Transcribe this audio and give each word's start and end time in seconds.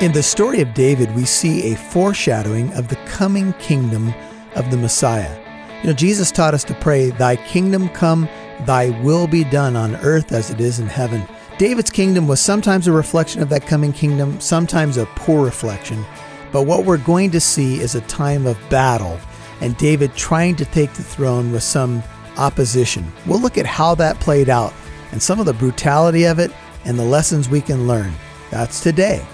In 0.00 0.10
the 0.10 0.24
story 0.24 0.60
of 0.60 0.74
David, 0.74 1.14
we 1.14 1.24
see 1.24 1.72
a 1.72 1.76
foreshadowing 1.76 2.72
of 2.72 2.88
the 2.88 2.96
coming 3.06 3.52
kingdom 3.54 4.12
of 4.56 4.68
the 4.72 4.76
Messiah. 4.76 5.40
You 5.82 5.90
know, 5.90 5.94
Jesus 5.94 6.32
taught 6.32 6.52
us 6.52 6.64
to 6.64 6.74
pray, 6.74 7.10
Thy 7.10 7.36
kingdom 7.36 7.88
come, 7.90 8.28
Thy 8.66 8.90
will 9.02 9.28
be 9.28 9.44
done 9.44 9.76
on 9.76 9.94
earth 9.96 10.32
as 10.32 10.50
it 10.50 10.60
is 10.60 10.80
in 10.80 10.88
heaven. 10.88 11.22
David's 11.58 11.90
kingdom 11.90 12.26
was 12.26 12.40
sometimes 12.40 12.88
a 12.88 12.92
reflection 12.92 13.40
of 13.40 13.48
that 13.50 13.68
coming 13.68 13.92
kingdom, 13.92 14.40
sometimes 14.40 14.96
a 14.96 15.06
poor 15.14 15.44
reflection. 15.44 16.04
But 16.50 16.62
what 16.62 16.84
we're 16.84 16.98
going 16.98 17.30
to 17.30 17.40
see 17.40 17.80
is 17.80 17.94
a 17.94 18.00
time 18.02 18.46
of 18.46 18.58
battle 18.68 19.20
and 19.60 19.76
David 19.76 20.12
trying 20.16 20.56
to 20.56 20.64
take 20.64 20.92
the 20.94 21.04
throne 21.04 21.52
with 21.52 21.62
some 21.62 22.02
opposition. 22.36 23.10
We'll 23.26 23.40
look 23.40 23.58
at 23.58 23.64
how 23.64 23.94
that 23.94 24.18
played 24.18 24.48
out 24.48 24.74
and 25.12 25.22
some 25.22 25.38
of 25.38 25.46
the 25.46 25.52
brutality 25.52 26.24
of 26.24 26.40
it 26.40 26.50
and 26.84 26.98
the 26.98 27.04
lessons 27.04 27.48
we 27.48 27.60
can 27.60 27.86
learn. 27.86 28.12
That's 28.50 28.80
today 28.80 29.24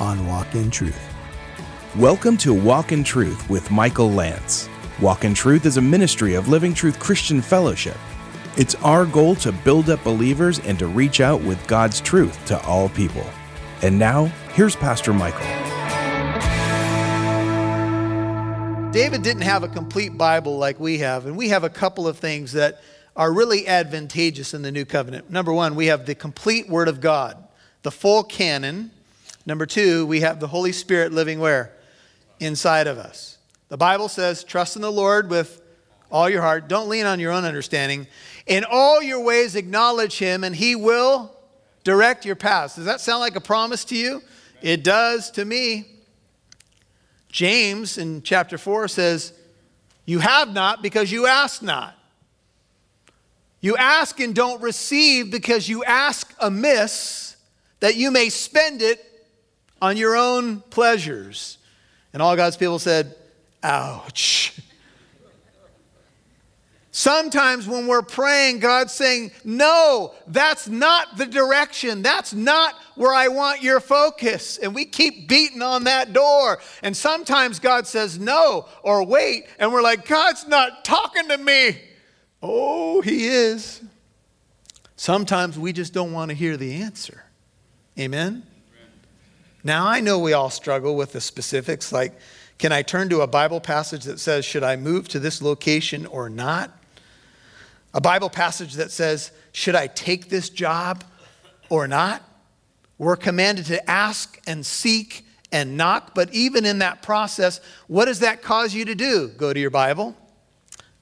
on 0.00 0.26
Walk 0.26 0.54
in 0.54 0.70
Truth. 0.70 0.98
Welcome 1.96 2.36
to 2.38 2.54
Walk 2.54 2.90
in 2.90 3.04
Truth 3.04 3.50
with 3.50 3.70
Michael 3.70 4.10
Lance. 4.10 4.68
Walk 5.00 5.24
in 5.24 5.34
Truth 5.34 5.66
is 5.66 5.76
a 5.76 5.82
ministry 5.82 6.34
of 6.34 6.48
Living 6.48 6.72
Truth 6.72 6.98
Christian 6.98 7.42
Fellowship. 7.42 7.98
It's 8.56 8.74
our 8.76 9.04
goal 9.04 9.34
to 9.36 9.52
build 9.52 9.90
up 9.90 10.02
believers 10.02 10.58
and 10.60 10.78
to 10.78 10.86
reach 10.86 11.20
out 11.20 11.42
with 11.42 11.64
God's 11.66 12.00
truth 12.00 12.42
to 12.46 12.60
all 12.64 12.88
people. 12.88 13.24
And 13.82 13.98
now, 13.98 14.26
here's 14.54 14.74
Pastor 14.74 15.12
Michael. 15.12 15.46
David 18.90 19.22
didn't 19.22 19.42
have 19.42 19.62
a 19.62 19.68
complete 19.68 20.16
Bible 20.16 20.58
like 20.58 20.80
we 20.80 20.98
have, 20.98 21.26
and 21.26 21.36
we 21.36 21.50
have 21.50 21.62
a 21.62 21.70
couple 21.70 22.08
of 22.08 22.18
things 22.18 22.52
that 22.52 22.80
are 23.16 23.32
really 23.32 23.68
advantageous 23.68 24.54
in 24.54 24.62
the 24.62 24.72
new 24.72 24.84
covenant. 24.84 25.30
Number 25.30 25.52
one, 25.52 25.74
we 25.74 25.86
have 25.86 26.06
the 26.06 26.14
complete 26.14 26.68
Word 26.68 26.88
of 26.88 27.00
God, 27.00 27.36
the 27.82 27.90
full 27.90 28.24
canon. 28.24 28.92
Number 29.46 29.66
two, 29.66 30.06
we 30.06 30.20
have 30.20 30.40
the 30.40 30.46
Holy 30.46 30.72
Spirit 30.72 31.12
living 31.12 31.40
where? 31.40 31.72
Inside 32.38 32.86
of 32.86 32.98
us. 32.98 33.38
The 33.68 33.76
Bible 33.76 34.08
says, 34.08 34.44
trust 34.44 34.76
in 34.76 34.82
the 34.82 34.92
Lord 34.92 35.30
with 35.30 35.62
all 36.10 36.28
your 36.28 36.42
heart. 36.42 36.68
Don't 36.68 36.88
lean 36.88 37.06
on 37.06 37.20
your 37.20 37.32
own 37.32 37.44
understanding. 37.44 38.06
In 38.46 38.64
all 38.68 39.02
your 39.02 39.22
ways, 39.22 39.54
acknowledge 39.54 40.18
Him, 40.18 40.44
and 40.44 40.54
He 40.54 40.74
will 40.74 41.34
direct 41.84 42.24
your 42.24 42.36
paths. 42.36 42.76
Does 42.76 42.84
that 42.84 43.00
sound 43.00 43.20
like 43.20 43.36
a 43.36 43.40
promise 43.40 43.84
to 43.86 43.96
you? 43.96 44.22
It 44.60 44.84
does 44.84 45.30
to 45.32 45.44
me. 45.44 45.86
James 47.30 47.96
in 47.96 48.22
chapter 48.22 48.58
4 48.58 48.88
says, 48.88 49.32
You 50.04 50.18
have 50.18 50.52
not 50.52 50.82
because 50.82 51.12
you 51.12 51.26
ask 51.26 51.62
not. 51.62 51.96
You 53.60 53.76
ask 53.76 54.18
and 54.20 54.34
don't 54.34 54.60
receive 54.62 55.30
because 55.30 55.68
you 55.68 55.84
ask 55.84 56.34
amiss 56.40 57.36
that 57.80 57.94
you 57.94 58.10
may 58.10 58.30
spend 58.30 58.82
it 58.82 59.04
on 59.80 59.96
your 59.96 60.16
own 60.16 60.60
pleasures. 60.60 61.58
And 62.12 62.22
all 62.22 62.36
God's 62.36 62.56
people 62.56 62.78
said, 62.78 63.14
Ouch. 63.62 64.58
Sometimes 66.92 67.68
when 67.68 67.86
we're 67.86 68.02
praying, 68.02 68.58
God's 68.58 68.92
saying, 68.92 69.30
No, 69.44 70.12
that's 70.26 70.68
not 70.68 71.16
the 71.16 71.26
direction. 71.26 72.02
That's 72.02 72.34
not 72.34 72.74
where 72.96 73.14
I 73.14 73.28
want 73.28 73.62
your 73.62 73.80
focus. 73.80 74.58
And 74.58 74.74
we 74.74 74.84
keep 74.84 75.28
beating 75.28 75.62
on 75.62 75.84
that 75.84 76.12
door. 76.12 76.58
And 76.82 76.96
sometimes 76.96 77.60
God 77.60 77.86
says, 77.86 78.18
No, 78.18 78.66
or 78.82 79.04
wait. 79.04 79.46
And 79.58 79.72
we're 79.72 79.82
like, 79.82 80.06
God's 80.06 80.48
not 80.48 80.84
talking 80.84 81.28
to 81.28 81.38
me. 81.38 81.80
Oh, 82.42 83.00
He 83.02 83.28
is. 83.28 83.82
Sometimes 84.96 85.58
we 85.58 85.72
just 85.72 85.94
don't 85.94 86.12
want 86.12 86.30
to 86.30 86.34
hear 86.34 86.56
the 86.56 86.82
answer. 86.82 87.24
Amen? 87.98 88.42
Now, 89.62 89.86
I 89.86 90.00
know 90.00 90.18
we 90.18 90.32
all 90.32 90.50
struggle 90.50 90.96
with 90.96 91.12
the 91.12 91.20
specifics 91.20 91.92
like, 91.92 92.18
can 92.58 92.72
I 92.72 92.82
turn 92.82 93.08
to 93.10 93.22
a 93.22 93.26
Bible 93.26 93.60
passage 93.60 94.04
that 94.04 94.20
says, 94.20 94.44
should 94.44 94.62
I 94.62 94.76
move 94.76 95.08
to 95.08 95.18
this 95.18 95.40
location 95.40 96.06
or 96.06 96.28
not? 96.28 96.70
A 97.94 98.00
Bible 98.00 98.30
passage 98.30 98.74
that 98.74 98.90
says, 98.90 99.32
should 99.52 99.74
I 99.74 99.86
take 99.86 100.28
this 100.28 100.48
job 100.48 101.04
or 101.68 101.88
not? 101.88 102.22
We're 102.98 103.16
commanded 103.16 103.66
to 103.66 103.90
ask 103.90 104.40
and 104.46 104.64
seek 104.64 105.24
and 105.50 105.76
knock, 105.76 106.14
but 106.14 106.32
even 106.32 106.64
in 106.64 106.78
that 106.78 107.02
process, 107.02 107.60
what 107.86 108.04
does 108.04 108.20
that 108.20 108.42
cause 108.42 108.74
you 108.74 108.84
to 108.84 108.94
do? 108.94 109.28
Go 109.28 109.52
to 109.52 109.58
your 109.58 109.70
Bible, 109.70 110.14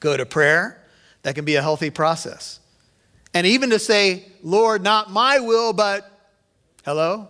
go 0.00 0.16
to 0.16 0.24
prayer. 0.24 0.82
That 1.24 1.34
can 1.34 1.44
be 1.44 1.56
a 1.56 1.62
healthy 1.62 1.90
process. 1.90 2.60
And 3.34 3.46
even 3.46 3.70
to 3.70 3.78
say, 3.78 4.24
Lord, 4.42 4.82
not 4.82 5.10
my 5.10 5.40
will, 5.40 5.72
but 5.72 6.10
hello, 6.84 7.28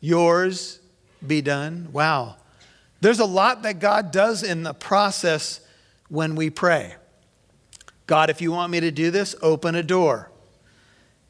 yours 0.00 0.80
be 1.26 1.40
done. 1.40 1.88
Wow. 1.92 2.36
There's 3.00 3.20
a 3.20 3.24
lot 3.24 3.62
that 3.62 3.78
God 3.78 4.10
does 4.10 4.42
in 4.42 4.62
the 4.62 4.74
process 4.74 5.60
when 6.08 6.34
we 6.34 6.50
pray. 6.50 6.94
God, 8.06 8.30
if 8.30 8.40
you 8.40 8.50
want 8.50 8.72
me 8.72 8.80
to 8.80 8.90
do 8.90 9.10
this, 9.10 9.34
open 9.42 9.74
a 9.74 9.82
door. 9.82 10.30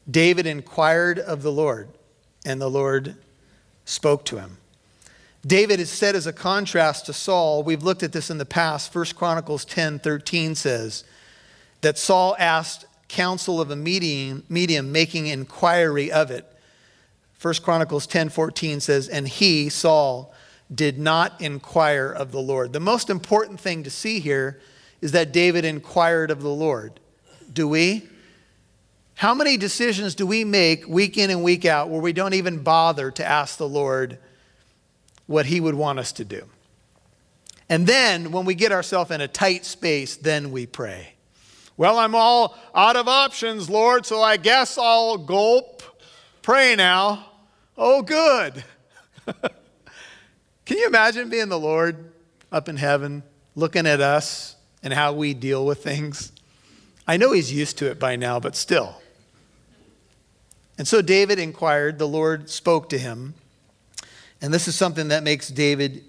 David 0.09 0.47
inquired 0.47 1.19
of 1.19 1.43
the 1.43 1.51
Lord, 1.51 1.89
and 2.45 2.59
the 2.59 2.69
Lord 2.69 3.15
spoke 3.85 4.25
to 4.25 4.39
him. 4.39 4.57
David 5.45 5.79
is 5.79 5.89
set 5.89 6.15
as 6.15 6.27
a 6.27 6.33
contrast 6.33 7.05
to 7.05 7.13
Saul. 7.13 7.63
We've 7.63 7.83
looked 7.83 8.03
at 8.03 8.11
this 8.11 8.29
in 8.29 8.37
the 8.37 8.45
past. 8.45 8.93
1 8.93 9.05
Chronicles 9.15 9.65
10 9.65 9.99
13 9.99 10.55
says 10.55 11.03
that 11.81 11.97
Saul 11.97 12.35
asked 12.39 12.85
counsel 13.07 13.61
of 13.61 13.71
a 13.71 13.75
medium, 13.75 14.43
medium 14.49 14.91
making 14.91 15.27
inquiry 15.27 16.11
of 16.11 16.31
it. 16.31 16.45
1 17.41 17.53
Chronicles 17.63 18.05
10:14 18.05 18.81
says, 18.81 19.07
And 19.07 19.27
he, 19.27 19.69
Saul, 19.69 20.33
did 20.73 20.99
not 20.99 21.39
inquire 21.41 22.11
of 22.11 22.31
the 22.31 22.41
Lord. 22.41 22.73
The 22.73 22.79
most 22.79 23.09
important 23.09 23.59
thing 23.59 23.83
to 23.83 23.89
see 23.89 24.19
here 24.19 24.59
is 25.01 25.13
that 25.13 25.31
David 25.31 25.65
inquired 25.65 26.31
of 26.31 26.41
the 26.41 26.49
Lord. 26.49 26.99
Do 27.51 27.67
we? 27.67 28.07
How 29.15 29.33
many 29.33 29.57
decisions 29.57 30.15
do 30.15 30.25
we 30.25 30.43
make 30.43 30.87
week 30.87 31.17
in 31.17 31.29
and 31.29 31.43
week 31.43 31.65
out 31.65 31.89
where 31.89 32.01
we 32.01 32.13
don't 32.13 32.33
even 32.33 32.61
bother 32.61 33.11
to 33.11 33.25
ask 33.25 33.57
the 33.57 33.67
Lord 33.67 34.17
what 35.25 35.47
he 35.47 35.59
would 35.59 35.75
want 35.75 35.99
us 35.99 36.11
to 36.13 36.25
do? 36.25 36.43
And 37.67 37.85
then 37.85 38.31
when 38.31 38.45
we 38.45 38.55
get 38.55 38.71
ourselves 38.71 39.11
in 39.11 39.21
a 39.21 39.27
tight 39.27 39.65
space, 39.65 40.15
then 40.15 40.51
we 40.51 40.65
pray. 40.65 41.13
Well, 41.77 41.97
I'm 41.97 42.15
all 42.15 42.57
out 42.75 42.95
of 42.95 43.07
options, 43.07 43.69
Lord, 43.69 44.05
so 44.05 44.21
I 44.21 44.37
guess 44.37 44.77
I'll 44.77 45.17
gulp. 45.17 45.83
Pray 46.41 46.75
now. 46.75 47.28
Oh, 47.81 48.01
good. 48.01 48.65
Can 50.65 50.77
you 50.77 50.85
imagine 50.85 51.29
being 51.29 51.47
the 51.47 51.57
Lord 51.57 52.11
up 52.51 52.67
in 52.67 52.75
heaven, 52.75 53.23
looking 53.55 53.87
at 53.87 54.01
us, 54.01 54.57
and 54.83 54.93
how 54.93 55.13
we 55.13 55.33
deal 55.33 55.65
with 55.65 55.81
things. 55.81 56.33
I 57.07 57.15
know 57.15 57.31
he's 57.31 57.53
used 57.53 57.77
to 57.77 57.89
it 57.89 57.97
by 57.97 58.17
now, 58.17 58.37
but 58.39 58.55
still. 58.55 59.01
And 60.77 60.87
so 60.87 61.01
David 61.01 61.39
inquired, 61.39 61.99
the 61.99 62.07
Lord 62.07 62.49
spoke 62.49 62.89
to 62.89 62.97
him. 62.97 63.33
And 64.41 64.53
this 64.53 64.67
is 64.67 64.75
something 64.75 65.07
that 65.07 65.23
makes 65.23 65.47
David, 65.47 66.03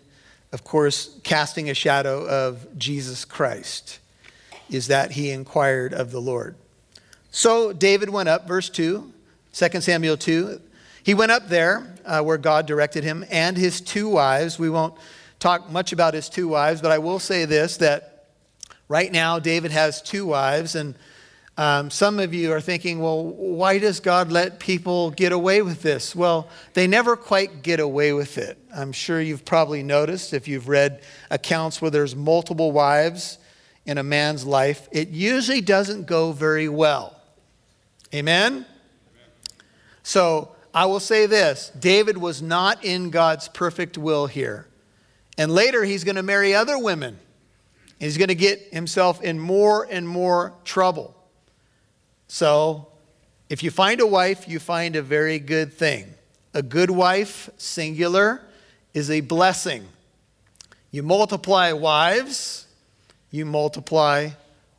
of 0.53 0.65
course, 0.65 1.19
casting 1.23 1.71
a 1.71 1.75
shadow 1.75 2.27
of 2.27 2.79
Jesus 2.79 3.25
Christ, 3.25 4.01
is 4.69 4.89
that 4.89 5.13
he 5.13 5.31
inquired 5.31 5.93
of 5.93 6.11
the 6.11 6.21
Lord. 6.21 6.57
So 7.31 7.73
David 7.73 8.11
went 8.11 8.29
up, 8.29 8.49
verse 8.49 8.69
2, 8.69 9.13
2 9.53 9.81
Samuel 9.81 10.17
2. 10.17 10.61
He 11.03 11.15
went 11.15 11.33
up 11.33 11.49
there 11.49 11.95
uh, 12.05 12.23
where 12.23 12.39
God 12.39 12.67
directed 12.67 13.05
him 13.05 13.25
and 13.31 13.57
his 13.57 13.81
two 13.81 14.09
wives. 14.09 14.59
We 14.59 14.71
won't 14.71 14.95
talk 15.39 15.71
much 15.71 15.93
about 15.93 16.15
his 16.15 16.29
two 16.29 16.49
wives, 16.49 16.81
but 16.81 16.91
I 16.91 16.99
will 16.99 17.19
say 17.19 17.45
this 17.45 17.79
that 17.79 18.11
Right 18.91 19.13
now, 19.13 19.39
David 19.39 19.71
has 19.71 20.03
two 20.03 20.27
wives, 20.27 20.75
and 20.75 20.97
um, 21.57 21.91
some 21.91 22.19
of 22.19 22.35
you 22.35 22.51
are 22.51 22.61
thinking, 22.61 22.99
well, 22.99 23.23
why 23.23 23.79
does 23.79 24.01
God 24.01 24.33
let 24.33 24.59
people 24.59 25.13
get 25.13 25.31
away 25.31 25.63
with 25.63 25.81
this? 25.81 26.17
Well, 26.17 26.49
they 26.75 26.89
never 26.89 27.15
quite 27.15 27.63
get 27.63 27.79
away 27.79 28.13
with 28.13 28.37
it. 28.37 28.59
I'm 28.75 28.91
sure 28.91 29.21
you've 29.21 29.45
probably 29.45 29.85
noticed 29.85 30.35
if 30.35 30.49
you've 30.49 30.69
read 30.69 31.03
accounts 31.31 31.81
where 31.81 31.93
there's 31.93 32.17
multiple 32.17 32.73
wives 32.73 33.39
in 33.87 33.97
a 33.97 34.03
man's 34.03 34.45
life, 34.45 34.89
it 34.91 35.11
usually 35.11 35.61
doesn't 35.61 36.09
go 36.09 36.33
very 36.33 36.69
well. 36.69 37.17
Amen? 38.13 38.53
Amen? 38.53 38.67
So 40.03 40.57
I 40.73 40.87
will 40.87 41.01
say 41.01 41.27
this 41.27 41.71
David 41.79 42.19
was 42.19 42.41
not 42.41 42.85
in 42.85 43.11
God's 43.11 43.49
perfect 43.49 43.99
will 43.99 44.27
here. 44.27 44.67
And 45.39 45.51
later, 45.53 45.85
he's 45.85 46.05
going 46.05 46.17
to 46.17 46.23
marry 46.23 46.55
other 46.55 46.79
women. 46.79 47.19
He's 47.99 48.19
going 48.19 48.29
to 48.29 48.35
get 48.35 48.73
himself 48.73 49.23
in 49.23 49.39
more 49.39 49.87
and 49.91 50.07
more 50.07 50.55
trouble. 50.65 51.15
So, 52.29 52.89
if 53.49 53.63
you 53.63 53.71
find 53.71 54.01
a 54.01 54.07
wife, 54.07 54.49
you 54.49 54.59
find 54.59 54.97
a 54.97 55.03
very 55.03 55.39
good 55.39 55.73
thing. 55.73 56.15
A 56.55 56.63
good 56.63 56.91
wife, 56.91 57.51
singular, 57.57 58.43
is 58.95 59.11
a 59.11 59.21
blessing. 59.21 59.87
You 60.91 61.03
multiply 61.03 61.73
wives, 61.73 62.67
you 63.31 63.45
multiply 63.45 64.31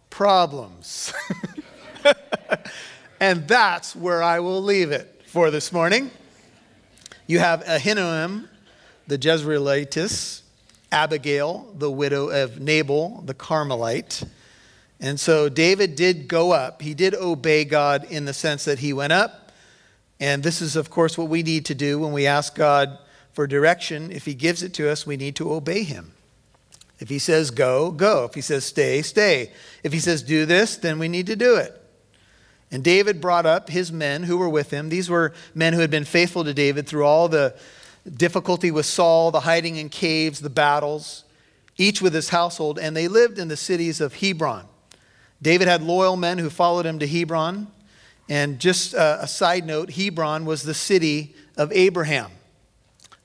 problems. 0.09 1.13
and 3.19 3.47
that's 3.47 3.95
where 3.95 4.21
I 4.21 4.39
will 4.39 4.61
leave 4.61 4.91
it 4.91 5.20
for 5.31 5.49
this 5.49 5.71
morning. 5.71 6.11
You 7.25 7.39
have 7.39 7.63
Ahinoam, 7.63 8.49
the 9.07 9.17
Jezreelitess, 9.17 10.41
Abigail, 10.91 11.73
the 11.77 11.89
widow 11.89 12.27
of 12.27 12.59
Nabal, 12.59 13.21
the 13.21 13.33
Carmelite. 13.33 14.27
And 14.99 15.17
so 15.17 15.47
David 15.47 15.95
did 15.95 16.27
go 16.27 16.51
up. 16.51 16.81
He 16.81 16.93
did 16.93 17.15
obey 17.15 17.63
God 17.63 18.03
in 18.11 18.25
the 18.25 18.33
sense 18.33 18.65
that 18.65 18.79
he 18.79 18.91
went 18.91 19.13
up. 19.13 19.53
And 20.19 20.43
this 20.43 20.61
is, 20.61 20.75
of 20.75 20.89
course, 20.89 21.17
what 21.17 21.29
we 21.29 21.43
need 21.43 21.65
to 21.67 21.75
do 21.75 21.97
when 21.97 22.11
we 22.11 22.27
ask 22.27 22.53
God 22.53 22.97
for 23.31 23.47
direction. 23.47 24.11
If 24.11 24.25
he 24.25 24.33
gives 24.33 24.61
it 24.63 24.73
to 24.73 24.89
us, 24.89 25.07
we 25.07 25.15
need 25.15 25.37
to 25.37 25.53
obey 25.53 25.83
him. 25.83 26.11
If 26.99 27.07
he 27.07 27.19
says 27.19 27.51
go, 27.51 27.91
go. 27.91 28.25
If 28.25 28.33
he 28.33 28.41
says 28.41 28.65
stay, 28.65 29.01
stay. 29.01 29.53
If 29.81 29.93
he 29.93 29.99
says 29.99 30.23
do 30.23 30.45
this, 30.45 30.75
then 30.75 30.99
we 30.99 31.07
need 31.07 31.27
to 31.27 31.37
do 31.37 31.55
it. 31.55 31.80
And 32.71 32.83
David 32.83 33.19
brought 33.19 33.45
up 33.45 33.69
his 33.69 33.91
men 33.91 34.23
who 34.23 34.37
were 34.37 34.49
with 34.49 34.71
him. 34.71 34.89
These 34.89 35.09
were 35.09 35.33
men 35.53 35.73
who 35.73 35.79
had 35.79 35.91
been 35.91 36.05
faithful 36.05 36.43
to 36.45 36.53
David 36.53 36.87
through 36.87 37.05
all 37.05 37.27
the 37.27 37.55
difficulty 38.11 38.71
with 38.71 38.85
Saul, 38.85 39.31
the 39.31 39.41
hiding 39.41 39.75
in 39.75 39.89
caves, 39.89 40.39
the 40.39 40.49
battles, 40.49 41.23
each 41.77 42.01
with 42.01 42.13
his 42.13 42.29
household, 42.29 42.79
and 42.79 42.95
they 42.95 43.07
lived 43.07 43.39
in 43.39 43.47
the 43.47 43.57
cities 43.57 43.99
of 44.01 44.15
Hebron. 44.15 44.65
David 45.41 45.67
had 45.67 45.81
loyal 45.81 46.15
men 46.15 46.37
who 46.37 46.49
followed 46.49 46.85
him 46.85 46.99
to 46.99 47.07
Hebron. 47.07 47.67
And 48.29 48.59
just 48.59 48.95
uh, 48.95 49.17
a 49.19 49.27
side 49.27 49.65
note 49.65 49.91
Hebron 49.91 50.45
was 50.45 50.63
the 50.63 50.73
city 50.73 51.35
of 51.57 51.71
Abraham. 51.73 52.31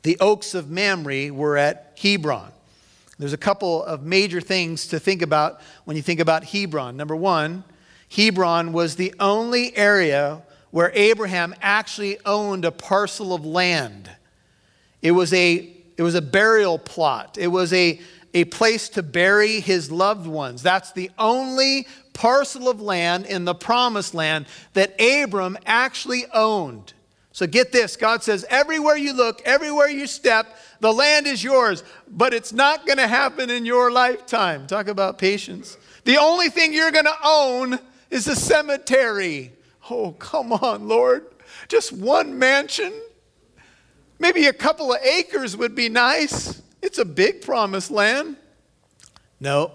The 0.02 0.16
oaks 0.20 0.54
of 0.54 0.70
Mamre 0.70 1.32
were 1.32 1.56
at 1.56 1.96
Hebron. 2.00 2.50
There's 3.18 3.32
a 3.32 3.38
couple 3.38 3.84
of 3.84 4.02
major 4.02 4.40
things 4.40 4.88
to 4.88 4.98
think 4.98 5.22
about 5.22 5.60
when 5.84 5.96
you 5.96 6.02
think 6.02 6.20
about 6.20 6.44
Hebron. 6.44 6.96
Number 6.96 7.14
one, 7.14 7.64
Hebron 8.14 8.72
was 8.72 8.96
the 8.96 9.14
only 9.18 9.76
area 9.76 10.42
where 10.70 10.92
Abraham 10.94 11.54
actually 11.62 12.18
owned 12.24 12.64
a 12.64 12.70
parcel 12.70 13.34
of 13.34 13.44
land. 13.44 14.10
It 15.02 15.12
was 15.12 15.32
a, 15.32 15.72
it 15.96 16.02
was 16.02 16.14
a 16.14 16.22
burial 16.22 16.78
plot, 16.78 17.38
it 17.38 17.48
was 17.48 17.72
a, 17.72 18.00
a 18.34 18.44
place 18.44 18.90
to 18.90 19.02
bury 19.02 19.60
his 19.60 19.90
loved 19.90 20.26
ones. 20.26 20.62
That's 20.62 20.92
the 20.92 21.10
only 21.18 21.86
parcel 22.12 22.68
of 22.68 22.80
land 22.80 23.26
in 23.26 23.44
the 23.44 23.54
promised 23.54 24.14
land 24.14 24.46
that 24.74 25.00
Abram 25.00 25.56
actually 25.64 26.24
owned. 26.32 26.92
So 27.32 27.46
get 27.46 27.70
this 27.70 27.96
God 27.96 28.22
says, 28.22 28.46
everywhere 28.48 28.96
you 28.96 29.12
look, 29.12 29.42
everywhere 29.44 29.88
you 29.88 30.06
step, 30.06 30.56
the 30.80 30.92
land 30.92 31.26
is 31.26 31.44
yours, 31.44 31.84
but 32.08 32.32
it's 32.32 32.52
not 32.52 32.86
going 32.86 32.98
to 32.98 33.06
happen 33.06 33.50
in 33.50 33.66
your 33.66 33.90
lifetime. 33.90 34.66
Talk 34.66 34.88
about 34.88 35.18
patience. 35.18 35.76
The 36.04 36.18
only 36.18 36.48
thing 36.48 36.72
you're 36.72 36.92
going 36.92 37.04
to 37.04 37.18
own 37.24 37.78
is 38.10 38.26
a 38.28 38.36
cemetery. 38.36 39.52
Oh, 39.90 40.12
come 40.12 40.52
on, 40.52 40.88
Lord. 40.88 41.26
Just 41.68 41.92
one 41.92 42.38
mansion? 42.38 42.92
Maybe 44.18 44.46
a 44.46 44.52
couple 44.52 44.92
of 44.92 45.00
acres 45.02 45.56
would 45.56 45.74
be 45.74 45.88
nice. 45.88 46.62
It's 46.82 46.98
a 46.98 47.04
big 47.04 47.42
promised 47.42 47.90
land. 47.90 48.36
No. 49.40 49.72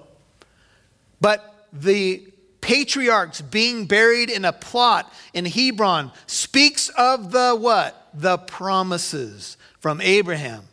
But 1.20 1.68
the 1.72 2.28
patriarchs 2.62 3.42
being 3.42 3.86
buried 3.86 4.30
in 4.30 4.46
a 4.46 4.54
plot 4.54 5.12
in 5.34 5.46
Hebron 5.46 6.12
speaks 6.28 6.90
of 6.90 7.32
the 7.32 7.56
what? 7.56 8.10
The 8.14 8.38
promises 8.38 9.58
from 9.80 10.02
Abraham. 10.02 10.64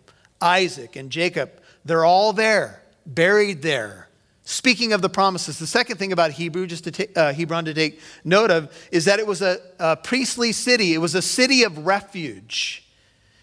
Isaac 0.41 0.97
and 0.97 1.11
Jacob, 1.11 1.51
they're 1.85 2.05
all 2.05 2.33
there, 2.33 2.83
buried 3.07 3.63
there. 3.63 4.08
Speaking 4.51 4.95
of 4.95 5.03
the 5.03 5.11
promises, 5.11 5.59
the 5.59 5.67
second 5.67 5.99
thing 5.99 6.11
about 6.11 6.31
Hebrew, 6.31 6.67
just 6.67 6.85
to 6.85 6.91
take, 6.91 7.15
uh, 7.19 7.35
Hebron 7.35 7.67
to 7.67 7.75
take 7.75 8.01
note 8.25 8.51
of, 8.51 8.75
is 8.91 9.05
that 9.05 9.19
it 9.19 9.27
was 9.27 9.43
a, 9.43 9.61
a 9.79 9.95
priestly 9.95 10.53
city. 10.53 10.95
It 10.95 11.03
was 11.03 11.15
a 11.15 11.21
city 11.21 11.65
of 11.65 11.85
refuge. 11.85 12.83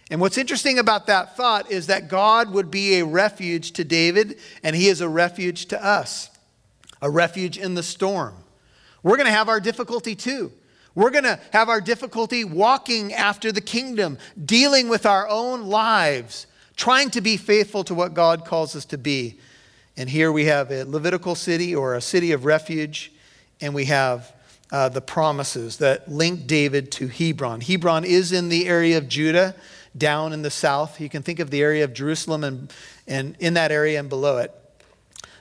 And 0.10 0.20
what's 0.20 0.40
interesting 0.40 0.80
about 0.80 1.06
that 1.06 1.38
thought 1.38 1.70
is 1.70 1.86
that 1.86 2.08
God 2.08 2.52
would 2.54 2.72
be 2.72 2.96
a 2.96 3.06
refuge 3.06 3.74
to 3.74 3.84
David, 3.84 4.40
and 4.64 4.76
he 4.76 4.88
is 4.88 5.00
a 5.00 5.08
refuge 5.08 5.68
to 5.68 5.86
us, 5.86 6.32
a 7.04 7.10
refuge 7.12 7.60
in 7.60 7.76
the 7.76 7.84
storm. 7.84 8.34
We're 9.04 9.18
going 9.18 9.28
to 9.28 9.32
have 9.32 9.48
our 9.48 9.60
difficulty 9.60 10.16
too. 10.16 10.52
We're 10.96 11.12
going 11.12 11.26
to 11.26 11.40
have 11.54 11.70
our 11.70 11.82
difficulty 11.82 12.44
walking 12.44 13.14
after 13.14 13.52
the 13.52 13.62
kingdom, 13.62 14.18
dealing 14.44 14.90
with 14.90 15.06
our 15.06 15.30
own 15.30 15.68
lives 15.68 16.48
trying 16.76 17.10
to 17.12 17.22
be 17.22 17.38
faithful 17.38 17.84
to 17.86 17.96
what 17.96 18.14
God 18.14 18.46
calls 18.46 18.76
us 18.76 18.86
to 18.86 18.98
be. 18.98 19.40
And 19.98 20.10
here 20.10 20.32
we 20.32 20.46
have 20.46 20.72
a 20.72 20.84
Levitical 20.84 21.36
city 21.36 21.74
or 21.74 21.96
a 21.96 22.02
city 22.02 22.32
of 22.32 22.46
refuge, 22.46 23.12
and 23.62 23.74
we 23.74 23.86
have 23.86 24.34
uh, 24.72 24.90
the 24.90 25.02
promises 25.02 25.78
that 25.78 26.10
link 26.10 26.48
David 26.48 26.92
to 26.94 27.08
Hebron. 27.08 27.62
Hebron 27.62 28.04
is 28.04 28.32
in 28.32 28.50
the 28.50 28.68
area 28.68 28.98
of 28.98 29.08
Judah, 29.08 29.56
down 29.98 30.34
in 30.34 30.42
the 30.42 30.52
south. 30.52 31.00
You 31.00 31.10
can 31.10 31.24
think 31.24 31.40
of 31.40 31.50
the 31.50 31.62
area 31.62 31.84
of 31.84 31.94
Jerusalem 31.94 32.44
and, 32.44 32.74
and 33.08 33.36
in 33.40 33.54
that 33.54 33.72
area 33.72 34.00
and 34.00 34.10
below 34.10 34.40
it. 34.40 34.54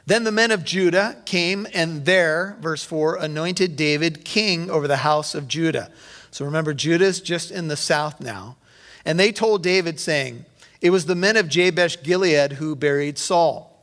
Then 0.06 0.24
the 0.24 0.32
men 0.32 0.50
of 0.50 0.64
Judah 0.64 1.16
came 1.24 1.66
and 1.72 2.04
there, 2.04 2.56
verse 2.60 2.84
4, 2.84 3.16
anointed 3.16 3.74
David 3.74 4.24
king 4.24 4.70
over 4.70 4.86
the 4.86 4.98
house 4.98 5.34
of 5.34 5.48
Judah. 5.48 5.90
So 6.30 6.44
remember, 6.44 6.74
Judah 6.74 7.06
is 7.06 7.20
just 7.20 7.50
in 7.50 7.68
the 7.68 7.76
south 7.76 8.20
now. 8.20 8.56
And 9.04 9.18
they 9.18 9.32
told 9.32 9.62
David, 9.62 9.98
saying, 9.98 10.44
it 10.80 10.90
was 10.90 11.06
the 11.06 11.14
men 11.14 11.36
of 11.36 11.48
Jabesh 11.48 12.02
Gilead 12.02 12.52
who 12.52 12.76
buried 12.76 13.18
Saul. 13.18 13.73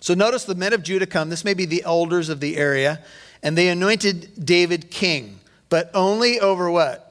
So 0.00 0.14
notice 0.14 0.44
the 0.44 0.54
men 0.54 0.72
of 0.72 0.82
Judah 0.82 1.06
come. 1.06 1.28
This 1.28 1.44
may 1.44 1.54
be 1.54 1.66
the 1.66 1.82
elders 1.84 2.30
of 2.30 2.40
the 2.40 2.56
area. 2.56 3.04
And 3.42 3.56
they 3.56 3.68
anointed 3.68 4.44
David 4.44 4.90
king, 4.90 5.40
but 5.68 5.90
only 5.94 6.40
over 6.40 6.70
what? 6.70 7.06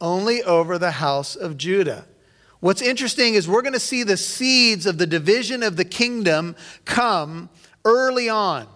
Only 0.00 0.42
over 0.42 0.78
the 0.78 0.90
house 0.92 1.36
of 1.36 1.56
Judah. 1.56 2.06
What's 2.60 2.82
interesting 2.82 3.34
is 3.34 3.46
we're 3.46 3.62
going 3.62 3.74
to 3.74 3.80
see 3.80 4.02
the 4.02 4.16
seeds 4.16 4.86
of 4.86 4.98
the 4.98 5.06
division 5.06 5.62
of 5.62 5.76
the 5.76 5.84
kingdom 5.84 6.56
come 6.84 7.50
early 7.84 8.28
on. 8.28 8.66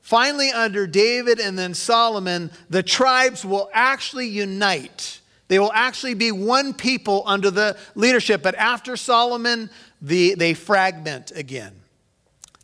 Finally, 0.00 0.50
under 0.50 0.86
David 0.86 1.40
and 1.40 1.58
then 1.58 1.74
Solomon, 1.74 2.50
the 2.68 2.82
tribes 2.82 3.44
will 3.44 3.70
actually 3.72 4.28
unite. 4.28 5.20
They 5.48 5.58
will 5.58 5.72
actually 5.72 6.14
be 6.14 6.30
one 6.30 6.74
people 6.74 7.22
under 7.26 7.50
the 7.50 7.76
leadership. 7.94 8.42
But 8.42 8.54
after 8.54 8.96
Solomon, 8.96 9.70
the, 10.00 10.34
they 10.34 10.54
fragment 10.54 11.32
again. 11.34 11.72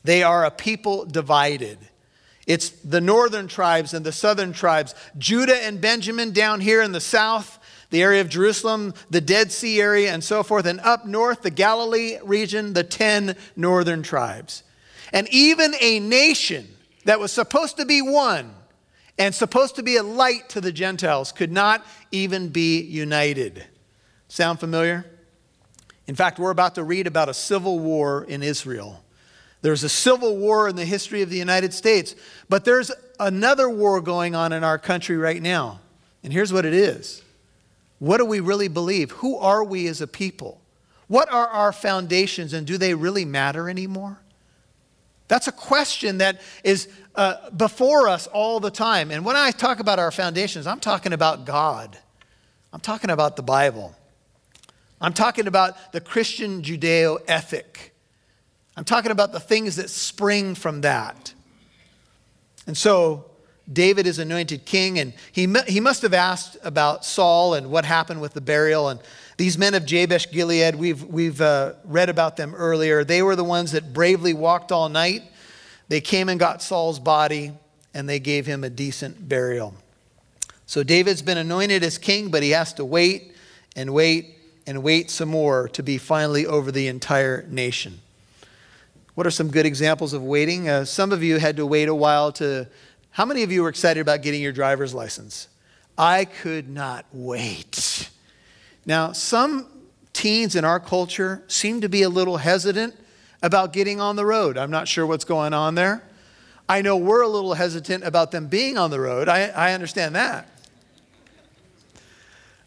They 0.03 0.23
are 0.23 0.45
a 0.45 0.51
people 0.51 1.05
divided. 1.05 1.79
It's 2.47 2.71
the 2.71 3.01
northern 3.01 3.49
tribes 3.49 3.95
and 3.95 4.05
the 4.05 4.13
southern 4.13 4.53
tribes. 4.53 4.95
Judah 5.19 5.65
and 5.65 5.81
Benjamin 5.81 6.33
down 6.33 6.61
here 6.61 6.83
in 6.83 6.93
the 6.93 7.01
south, 7.01 7.59
the 7.91 8.03
area 8.03 8.21
of 8.21 8.29
Jerusalem, 8.29 8.95
the 9.11 9.21
Dead 9.21 9.53
Sea 9.53 9.81
area, 9.81 10.13
and 10.13 10.25
so 10.25 10.43
forth. 10.43 10.67
And 10.67 10.81
up 10.81 11.07
north, 11.07 11.43
the 11.43 11.51
Galilee 11.51 12.19
region, 12.23 12.73
the 12.73 12.85
10 12.85 13.37
northern 13.57 14.03
tribes. 14.03 14.63
And 15.13 15.29
even 15.31 15.75
a 15.81 16.01
nation 16.01 16.69
that 17.05 17.21
was 17.21 17.33
supposed 17.33 17.77
to 17.77 17.85
be 17.85 18.01
one 18.01 18.55
and 19.19 19.35
supposed 19.35 19.77
to 19.77 19.83
be 19.83 19.97
a 19.97 20.03
light 20.03 20.49
to 20.49 20.61
the 20.61 20.73
Gentiles 20.73 21.31
could 21.31 21.53
not 21.53 21.87
even 22.11 22.49
be 22.49 22.81
united. 22.81 23.67
Sound 24.29 24.61
familiar? 24.61 25.05
In 26.07 26.15
fact, 26.15 26.39
we're 26.39 26.51
about 26.51 26.77
to 26.77 26.83
read 26.83 27.07
about 27.07 27.29
a 27.29 27.35
civil 27.35 27.79
war 27.79 28.25
in 28.25 28.43
Israel. 28.43 29.05
There's 29.63 29.85
a 29.85 29.89
civil 29.89 30.37
war 30.37 30.69
in 30.69 30.77
the 30.77 30.85
history 30.85 31.23
of 31.23 31.31
the 31.31 31.37
United 31.37 31.75
States, 31.75 32.15
but 32.49 32.65
there's 32.65 32.91
another 33.19 33.69
war 33.69 34.01
going 34.01 34.35
on 34.35 34.53
in 34.53 34.65
our 34.65 34.79
country 34.79 35.17
right 35.17 35.41
now. 35.41 35.81
And 36.23 36.33
here's 36.33 36.53
what 36.53 36.65
it 36.65 36.75
is 36.75 37.23
What 37.99 38.19
do 38.19 38.25
we 38.25 38.41
really 38.41 38.69
believe? 38.69 39.11
Who 39.13 39.37
are 39.37 39.63
we 39.65 39.87
as 39.87 40.01
a 40.01 40.07
people? 40.07 40.61
What 41.09 41.31
are 41.33 41.49
our 41.49 41.73
foundations, 41.73 42.53
and 42.53 42.67
do 42.67 42.79
they 42.79 42.95
really 42.95 43.25
matter 43.25 43.69
anymore? 43.69 44.21
That's 45.27 45.49
a 45.49 45.53
question 45.53 46.19
that 46.19 46.41
is 46.65 46.89
uh, 47.15 47.51
before 47.51 48.09
us 48.09 48.27
all 48.27 48.61
the 48.61 48.71
time. 48.71 49.11
And 49.11 49.25
when 49.25 49.37
I 49.37 49.51
talk 49.51 49.81
about 49.81 49.99
our 49.99 50.11
foundations, 50.11 50.67
I'm 50.67 50.81
talking 50.81 51.13
about 51.13 51.45
God, 51.45 51.99
I'm 52.73 52.81
talking 52.81 53.11
about 53.11 53.37
the 53.37 53.43
Bible, 53.43 53.95
I'm 55.01 55.13
talking 55.13 55.47
about 55.47 55.93
the 55.93 56.01
Christian 56.01 56.63
Judeo 56.63 57.19
ethic, 57.27 57.90
I'm 58.81 58.85
talking 58.85 59.11
about 59.11 59.33
the 59.33 59.41
things 59.41 59.77
that 59.77 59.91
spring 59.91 60.55
from 60.55 60.81
that. 60.81 61.35
And 62.67 62.75
so, 62.75 63.27
David 63.71 64.07
is 64.07 64.19
anointed 64.19 64.65
king, 64.65 64.99
and 64.99 65.13
he, 65.33 65.47
he 65.69 65.81
must 65.81 66.01
have 66.01 66.15
asked 66.15 66.57
about 66.63 67.05
Saul 67.05 67.53
and 67.53 67.71
what 67.71 67.85
happened 67.85 68.23
with 68.23 68.33
the 68.33 68.41
burial. 68.41 68.89
And 68.89 68.99
these 69.37 69.59
men 69.59 69.75
of 69.75 69.85
Jabesh 69.85 70.33
Gilead, 70.33 70.77
we've, 70.77 71.05
we've 71.05 71.43
uh, 71.43 71.75
read 71.85 72.09
about 72.09 72.39
them 72.39 72.55
earlier. 72.55 73.05
They 73.05 73.21
were 73.21 73.37
the 73.37 73.45
ones 73.45 73.73
that 73.73 73.93
bravely 73.93 74.33
walked 74.33 74.73
all 74.73 74.89
night. 74.89 75.25
They 75.89 76.01
came 76.01 76.31
and 76.31 76.41
got 76.41 76.63
Saul's 76.63 76.99
body, 76.99 77.53
and 77.93 78.09
they 78.09 78.19
gave 78.19 78.47
him 78.47 78.65
a 78.65 78.71
decent 78.71 79.29
burial. 79.29 79.75
So 80.65 80.83
David's 80.83 81.21
been 81.21 81.37
anointed 81.37 81.85
as 81.85 81.99
king, 81.99 82.31
but 82.31 82.43
he 82.43 82.53
has 82.53 82.73
to 82.73 82.85
wait 82.87 83.35
and 83.77 83.93
wait 83.93 84.39
and 84.67 84.83
wait 84.83 85.11
some 85.11 85.29
more 85.29 85.69
to 85.69 85.83
be 85.83 85.99
finally 85.99 86.47
over 86.47 86.73
the 86.73 86.89
entire 86.89 87.43
nation. 87.47 88.01
What 89.21 89.27
are 89.27 89.31
some 89.31 89.51
good 89.51 89.67
examples 89.67 90.15
of 90.15 90.23
waiting? 90.23 90.67
Uh, 90.71 90.87
some 90.87 91.13
of 91.13 91.23
you 91.23 91.37
had 91.37 91.59
to 91.59 91.67
wait 91.67 91.91
a 91.91 91.95
while 91.95 92.33
to. 92.33 92.67
How 93.11 93.27
many 93.27 93.43
of 93.43 93.53
you 93.53 93.63
were 93.63 93.69
excited 93.69 94.01
about 94.01 94.23
getting 94.23 94.41
your 94.41 94.51
driver's 94.51 94.95
license? 94.95 95.49
I 95.99 96.25
could 96.25 96.71
not 96.71 97.05
wait. 97.13 98.09
Now, 98.87 99.13
some 99.13 99.67
teens 100.15 100.57
in 100.57 100.65
our 100.65 100.81
culture 100.81 101.45
seem 101.49 101.83
to 101.83 101.89
be 101.91 102.01
a 102.01 102.09
little 102.09 102.39
hesitant 102.39 102.95
about 103.43 103.75
getting 103.75 104.01
on 104.01 104.17
the 104.17 104.25
road. 104.25 104.57
I'm 104.57 104.71
not 104.71 104.89
sure 104.89 105.05
what's 105.05 105.27
going 105.27 105.53
on 105.53 105.75
there. 105.75 106.03
I 106.67 106.81
know 106.81 106.97
we're 106.97 107.21
a 107.21 107.29
little 107.29 107.53
hesitant 107.53 108.05
about 108.05 108.31
them 108.31 108.47
being 108.47 108.79
on 108.79 108.91
the 108.91 109.01
road. 109.01 109.29
I, 109.29 109.49
I 109.49 109.75
understand 109.75 110.15
that. 110.15 110.49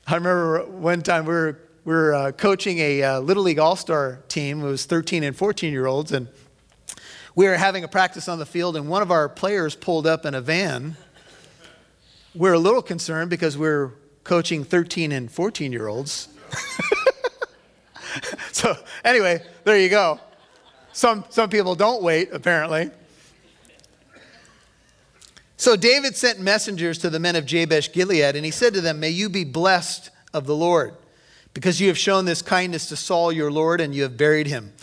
I 0.05 0.13
remember 0.13 0.65
one 0.65 1.01
time 1.01 1.25
we 1.25 1.33
were, 1.33 1.59
we 1.83 1.93
were 1.95 2.13
uh, 2.13 2.31
coaching 2.31 2.77
a 2.77 3.01
uh, 3.01 3.19
Little 3.21 3.41
League 3.41 3.57
All 3.57 3.75
Star 3.75 4.19
team. 4.27 4.61
It 4.61 4.65
was 4.65 4.85
13 4.85 5.23
and 5.23 5.35
14 5.35 5.73
year 5.73 5.87
olds. 5.87 6.11
And 6.11 6.27
we 7.35 7.47
were 7.47 7.55
having 7.55 7.83
a 7.83 7.87
practice 7.87 8.27
on 8.27 8.39
the 8.39 8.45
field, 8.45 8.75
and 8.75 8.87
one 8.87 9.01
of 9.01 9.11
our 9.11 9.27
players 9.27 9.75
pulled 9.75 10.05
up 10.05 10.25
in 10.25 10.35
a 10.35 10.41
van. 10.41 10.95
We're 12.35 12.53
a 12.53 12.59
little 12.59 12.81
concerned 12.81 13.29
because 13.29 13.57
we're 13.57 13.91
coaching 14.23 14.63
13 14.63 15.11
and 15.11 15.31
14 15.31 15.71
year 15.71 15.87
olds. 15.87 16.29
so, 18.51 18.75
anyway, 19.03 19.41
there 19.63 19.79
you 19.79 19.89
go. 19.89 20.19
Some, 20.91 21.25
some 21.29 21.49
people 21.49 21.73
don't 21.75 22.03
wait, 22.03 22.29
apparently. 22.31 22.91
So, 25.57 25.75
David 25.75 26.15
sent 26.15 26.39
messengers 26.39 26.99
to 26.99 27.09
the 27.09 27.19
men 27.19 27.35
of 27.35 27.45
Jabesh 27.45 27.91
Gilead, 27.91 28.35
and 28.35 28.45
he 28.45 28.51
said 28.51 28.73
to 28.75 28.81
them, 28.81 28.99
May 28.99 29.09
you 29.09 29.29
be 29.29 29.43
blessed 29.43 30.11
of 30.33 30.45
the 30.45 30.55
Lord, 30.55 30.95
because 31.53 31.81
you 31.81 31.87
have 31.87 31.97
shown 31.97 32.25
this 32.25 32.41
kindness 32.41 32.87
to 32.89 32.95
Saul 32.95 33.31
your 33.31 33.51
Lord, 33.51 33.81
and 33.81 33.95
you 33.95 34.03
have 34.03 34.17
buried 34.17 34.47
him. 34.47 34.73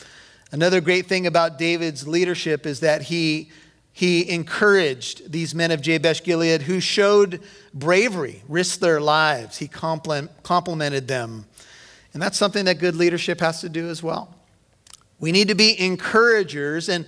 Another 0.53 0.81
great 0.81 1.07
thing 1.07 1.27
about 1.27 1.59
David's 1.59 2.09
leadership 2.09 2.67
is 2.67 2.81
that 2.81 3.03
he, 3.03 3.51
he 3.93 4.29
encouraged 4.29 5.31
these 5.31 5.55
men 5.55 5.71
of 5.71 5.81
Jabesh 5.81 6.25
Gilead 6.25 6.63
who 6.63 6.81
showed 6.81 7.41
bravery, 7.73 8.43
risked 8.49 8.81
their 8.81 9.01
lives. 9.01 9.59
He 9.59 9.69
complimented 9.69 11.07
them. 11.07 11.47
And 12.13 12.21
that's 12.21 12.37
something 12.37 12.65
that 12.65 12.81
good 12.81 12.97
leadership 12.97 13.39
has 13.41 13.61
to 13.61 13.69
do 13.69 13.89
as 13.89 14.03
well. 14.03 14.35
We 15.21 15.33
need 15.33 15.49
to 15.49 15.55
be 15.55 15.79
encouragers, 15.79 16.89
and 16.89 17.07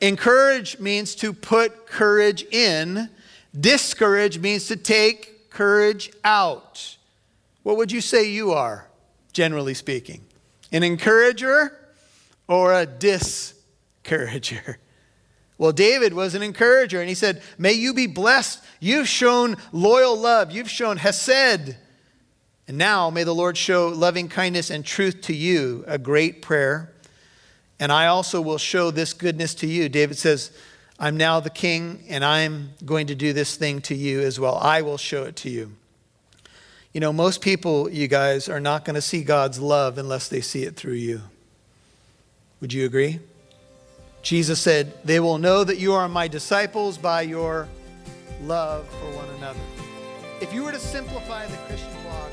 encourage 0.00 0.80
means 0.80 1.14
to 1.16 1.32
put 1.32 1.86
courage 1.86 2.42
in, 2.44 3.10
discourage 3.58 4.38
means 4.38 4.66
to 4.68 4.76
take 4.76 5.50
courage 5.50 6.10
out. 6.24 6.96
What 7.62 7.76
would 7.76 7.92
you 7.92 8.00
say 8.00 8.30
you 8.30 8.52
are, 8.52 8.88
generally 9.32 9.74
speaking? 9.74 10.22
An 10.72 10.82
encourager 10.82 11.76
or 12.50 12.74
a 12.74 12.84
discourager? 12.84 14.78
Well, 15.56 15.72
David 15.72 16.14
was 16.14 16.34
an 16.34 16.42
encourager, 16.42 17.00
and 17.00 17.08
he 17.08 17.14
said, 17.14 17.42
May 17.58 17.74
you 17.74 17.92
be 17.92 18.06
blessed. 18.06 18.64
You've 18.80 19.06
shown 19.06 19.56
loyal 19.72 20.16
love, 20.16 20.50
you've 20.50 20.70
shown 20.70 20.96
hesed. 20.96 21.76
And 22.66 22.78
now 22.78 23.10
may 23.10 23.24
the 23.24 23.34
Lord 23.34 23.58
show 23.58 23.88
loving 23.88 24.28
kindness 24.28 24.70
and 24.70 24.84
truth 24.84 25.20
to 25.22 25.34
you, 25.34 25.84
a 25.86 25.98
great 25.98 26.40
prayer. 26.40 26.92
And 27.78 27.92
I 27.92 28.06
also 28.06 28.40
will 28.40 28.58
show 28.58 28.90
this 28.90 29.12
goodness 29.12 29.54
to 29.56 29.66
you. 29.66 29.88
David 29.88 30.16
says, 30.16 30.50
I'm 30.98 31.16
now 31.16 31.40
the 31.40 31.50
king, 31.50 32.04
and 32.08 32.24
I'm 32.24 32.70
going 32.84 33.06
to 33.08 33.14
do 33.14 33.32
this 33.32 33.56
thing 33.56 33.80
to 33.82 33.94
you 33.94 34.20
as 34.20 34.40
well. 34.40 34.56
I 34.56 34.82
will 34.82 34.98
show 34.98 35.24
it 35.24 35.36
to 35.36 35.50
you. 35.50 35.72
You 36.92 37.00
know, 37.00 37.12
most 37.12 37.42
people, 37.42 37.90
you 37.90 38.08
guys, 38.08 38.48
are 38.48 38.60
not 38.60 38.84
going 38.84 38.94
to 38.94 39.02
see 39.02 39.24
God's 39.24 39.58
love 39.58 39.98
unless 39.98 40.28
they 40.28 40.40
see 40.40 40.62
it 40.62 40.76
through 40.76 40.94
you. 40.94 41.22
Would 42.60 42.72
you 42.74 42.84
agree? 42.84 43.20
Jesus 44.22 44.60
said, 44.60 44.92
They 45.04 45.18
will 45.18 45.38
know 45.38 45.64
that 45.64 45.78
you 45.78 45.94
are 45.94 46.08
my 46.08 46.28
disciples 46.28 46.98
by 46.98 47.22
your 47.22 47.68
love 48.42 48.86
for 48.88 49.16
one 49.16 49.28
another. 49.38 49.60
If 50.42 50.52
you 50.52 50.64
were 50.64 50.72
to 50.72 50.78
simplify 50.78 51.46
the 51.46 51.56
Christian 51.56 52.04
walk, 52.04 52.30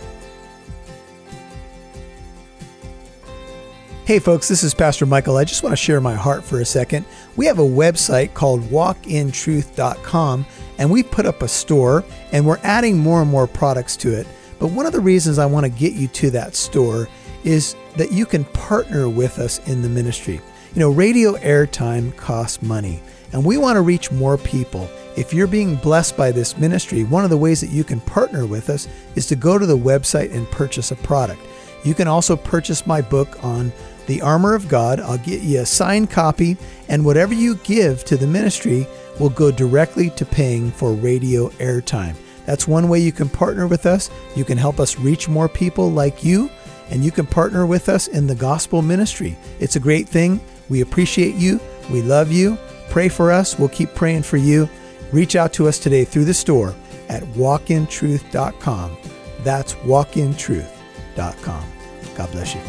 Hey, 4.04 4.20
folks, 4.20 4.48
this 4.48 4.64
is 4.64 4.74
Pastor 4.74 5.06
Michael. 5.06 5.36
I 5.36 5.44
just 5.44 5.64
want 5.64 5.74
to 5.74 5.78
share 5.78 6.00
my 6.00 6.14
heart 6.14 6.44
for 6.46 6.62
a 6.62 6.66
second. 6.66 7.06
We 7.36 7.46
have 7.46 7.60
a 7.60 7.64
website 7.64 8.34
called 8.34 8.62
walkintruth.com, 8.64 10.46
and 10.78 10.90
we 10.90 11.04
put 11.04 11.26
up 11.26 11.42
a 11.42 11.48
store, 11.50 12.06
and 12.32 12.46
we're 12.46 12.60
adding 12.64 12.98
more 12.98 13.22
and 13.22 13.30
more 13.30 13.48
products 13.48 13.98
to 13.98 14.14
it. 14.14 14.26
But 14.60 14.68
one 14.68 14.86
of 14.86 14.94
the 14.94 15.02
reasons 15.02 15.38
I 15.38 15.46
want 15.46 15.66
to 15.66 15.70
get 15.70 15.92
you 15.92 16.08
to 16.08 16.32
that 16.32 16.56
store 16.56 17.10
is 17.48 17.78
that 17.96 18.12
you 18.12 18.26
can 18.26 18.44
partner 18.44 19.08
with 19.08 19.40
us 19.40 19.66
in 19.70 19.82
the 19.82 19.88
ministry. 19.88 20.42
You 20.74 20.82
know, 20.82 20.92
radio 20.92 21.36
airtime 21.38 22.14
costs 22.18 22.62
money, 22.62 23.02
and 23.32 23.44
we 23.44 23.58
want 23.58 23.78
to 23.78 23.82
reach 23.82 24.12
more 24.12 24.38
people. 24.38 24.90
If 25.16 25.34
you're 25.34 25.48
being 25.48 25.78
blessed 25.78 26.18
by 26.18 26.32
this 26.32 26.58
ministry, 26.58 27.06
one 27.06 27.24
of 27.24 27.30
the 27.30 27.38
ways 27.38 27.62
that 27.62 27.70
you 27.70 27.86
can 27.86 28.02
partner 28.02 28.46
with 28.46 28.70
us 28.70 28.90
is 29.16 29.28
to 29.28 29.38
go 29.38 29.58
to 29.58 29.66
the 29.66 29.78
website 29.78 30.36
and 30.36 30.46
purchase 30.52 30.92
a 30.92 30.98
product. 30.98 31.40
You 31.86 31.94
can 31.94 32.10
also 32.10 32.36
purchase 32.36 32.86
my 32.86 33.02
book 33.02 33.42
on 33.44 33.72
the 34.08 34.22
armor 34.22 34.54
of 34.54 34.68
God. 34.68 35.00
I'll 35.00 35.18
get 35.18 35.42
you 35.42 35.62
a 35.62 35.66
signed 35.66 36.12
copy, 36.12 36.58
and 36.90 37.06
whatever 37.06 37.34
you 37.34 37.56
give 37.64 38.04
to 38.06 38.18
the 38.18 38.28
ministry 38.28 38.86
will 39.22 39.30
go 39.30 39.52
directly 39.52 40.10
to 40.12 40.26
paying 40.26 40.70
for 40.70 40.92
radio 40.92 41.48
airtime. 41.52 42.16
That's 42.46 42.68
one 42.68 42.90
way 42.90 43.00
you 43.00 43.14
can 43.14 43.30
partner 43.30 43.68
with 43.68 43.86
us. 43.86 44.10
You 44.36 44.44
can 44.44 44.58
help 44.58 44.82
us 44.82 45.00
reach 45.00 45.30
more 45.30 45.48
people 45.48 45.90
like 45.90 46.24
you, 46.26 46.50
and 46.90 47.04
you 47.04 47.12
can 47.12 47.26
partner 47.26 47.66
with 47.66 47.90
us 47.90 48.08
in 48.08 48.28
the 48.28 48.36
gospel 48.36 48.82
ministry. 48.82 49.38
It's 49.60 49.76
a 49.76 49.80
great 49.80 50.08
thing. 50.08 50.40
We 50.70 50.82
appreciate 50.82 51.36
you. 51.36 51.60
We 51.90 52.02
love 52.02 52.32
you. 52.32 52.58
Pray 52.90 53.10
for 53.10 53.32
us. 53.32 53.58
We'll 53.58 53.70
keep 53.70 53.94
praying 53.96 54.24
for 54.24 54.38
you. 54.38 54.70
Reach 55.12 55.36
out 55.36 55.54
to 55.54 55.68
us 55.68 55.80
today 55.80 56.04
through 56.06 56.26
the 56.26 56.34
store 56.34 56.76
at 57.10 57.24
walkintruth.com. 57.24 58.98
That's 59.40 59.74
walkintruth.com. 59.76 61.64
God 62.16 62.32
bless 62.32 62.56
you. 62.56 62.62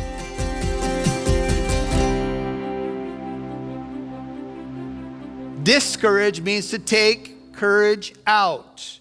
Discourage 5.64 6.40
means 6.40 6.70
to 6.70 6.78
take 6.78 7.52
courage 7.52 8.14
out. 8.26 8.98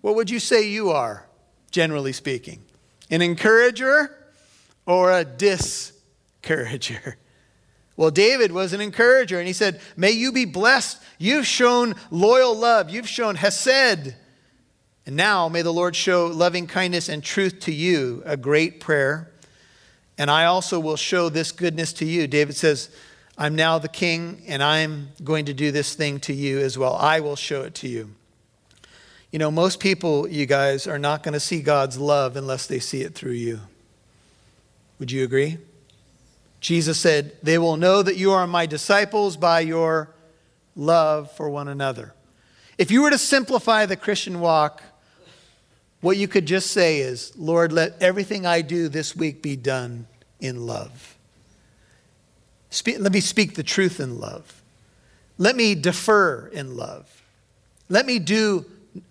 What 0.00 0.16
would 0.16 0.28
you 0.28 0.38
say 0.38 0.68
you 0.68 0.90
are, 0.90 1.26
generally 1.70 2.12
speaking? 2.12 2.60
An 3.10 3.22
encourager 3.22 4.23
or 4.86 5.12
a 5.12 5.24
discourager? 5.24 7.16
Well, 7.96 8.10
David 8.10 8.50
was 8.50 8.72
an 8.72 8.80
encourager, 8.80 9.38
and 9.38 9.46
he 9.46 9.52
said, 9.52 9.80
May 9.96 10.10
you 10.10 10.32
be 10.32 10.44
blessed. 10.44 11.00
You've 11.18 11.46
shown 11.46 11.94
loyal 12.10 12.56
love, 12.56 12.90
you've 12.90 13.08
shown 13.08 13.36
hesed. 13.36 14.14
And 15.06 15.16
now 15.16 15.48
may 15.48 15.62
the 15.62 15.72
Lord 15.72 15.94
show 15.94 16.26
loving 16.26 16.66
kindness 16.66 17.08
and 17.08 17.22
truth 17.22 17.60
to 17.60 17.72
you, 17.72 18.22
a 18.24 18.36
great 18.36 18.80
prayer. 18.80 19.30
And 20.16 20.30
I 20.30 20.46
also 20.46 20.80
will 20.80 20.96
show 20.96 21.28
this 21.28 21.52
goodness 21.52 21.92
to 21.94 22.04
you. 22.04 22.26
David 22.26 22.56
says, 22.56 22.88
I'm 23.36 23.54
now 23.54 23.78
the 23.78 23.88
king, 23.88 24.42
and 24.46 24.62
I'm 24.62 25.08
going 25.22 25.44
to 25.46 25.54
do 25.54 25.72
this 25.72 25.94
thing 25.94 26.20
to 26.20 26.32
you 26.32 26.60
as 26.60 26.78
well. 26.78 26.94
I 26.94 27.20
will 27.20 27.36
show 27.36 27.62
it 27.62 27.74
to 27.76 27.88
you. 27.88 28.10
You 29.30 29.40
know, 29.40 29.50
most 29.50 29.80
people, 29.80 30.28
you 30.28 30.46
guys, 30.46 30.86
are 30.86 30.98
not 30.98 31.22
going 31.22 31.32
to 31.34 31.40
see 31.40 31.60
God's 31.60 31.98
love 31.98 32.36
unless 32.36 32.66
they 32.66 32.78
see 32.78 33.02
it 33.02 33.14
through 33.14 33.32
you. 33.32 33.60
Would 34.98 35.10
you 35.10 35.24
agree? 35.24 35.58
Jesus 36.60 36.98
said, 36.98 37.36
They 37.42 37.58
will 37.58 37.76
know 37.76 38.02
that 38.02 38.16
you 38.16 38.32
are 38.32 38.46
my 38.46 38.66
disciples 38.66 39.36
by 39.36 39.60
your 39.60 40.08
love 40.74 41.30
for 41.32 41.50
one 41.50 41.68
another. 41.68 42.14
If 42.78 42.90
you 42.90 43.02
were 43.02 43.10
to 43.10 43.18
simplify 43.18 43.86
the 43.86 43.96
Christian 43.96 44.40
walk, 44.40 44.82
what 46.00 46.16
you 46.16 46.26
could 46.26 46.46
just 46.46 46.70
say 46.70 47.00
is, 47.00 47.32
Lord, 47.36 47.72
let 47.72 48.00
everything 48.00 48.46
I 48.46 48.62
do 48.62 48.88
this 48.88 49.14
week 49.14 49.42
be 49.42 49.56
done 49.56 50.06
in 50.40 50.66
love. 50.66 51.16
Speak, 52.70 52.98
let 52.98 53.12
me 53.12 53.20
speak 53.20 53.54
the 53.54 53.62
truth 53.62 54.00
in 54.00 54.18
love. 54.18 54.62
Let 55.38 55.56
me 55.56 55.74
defer 55.74 56.48
in 56.48 56.76
love. 56.76 57.22
Let 57.88 58.06
me 58.06 58.18
do 58.18 58.64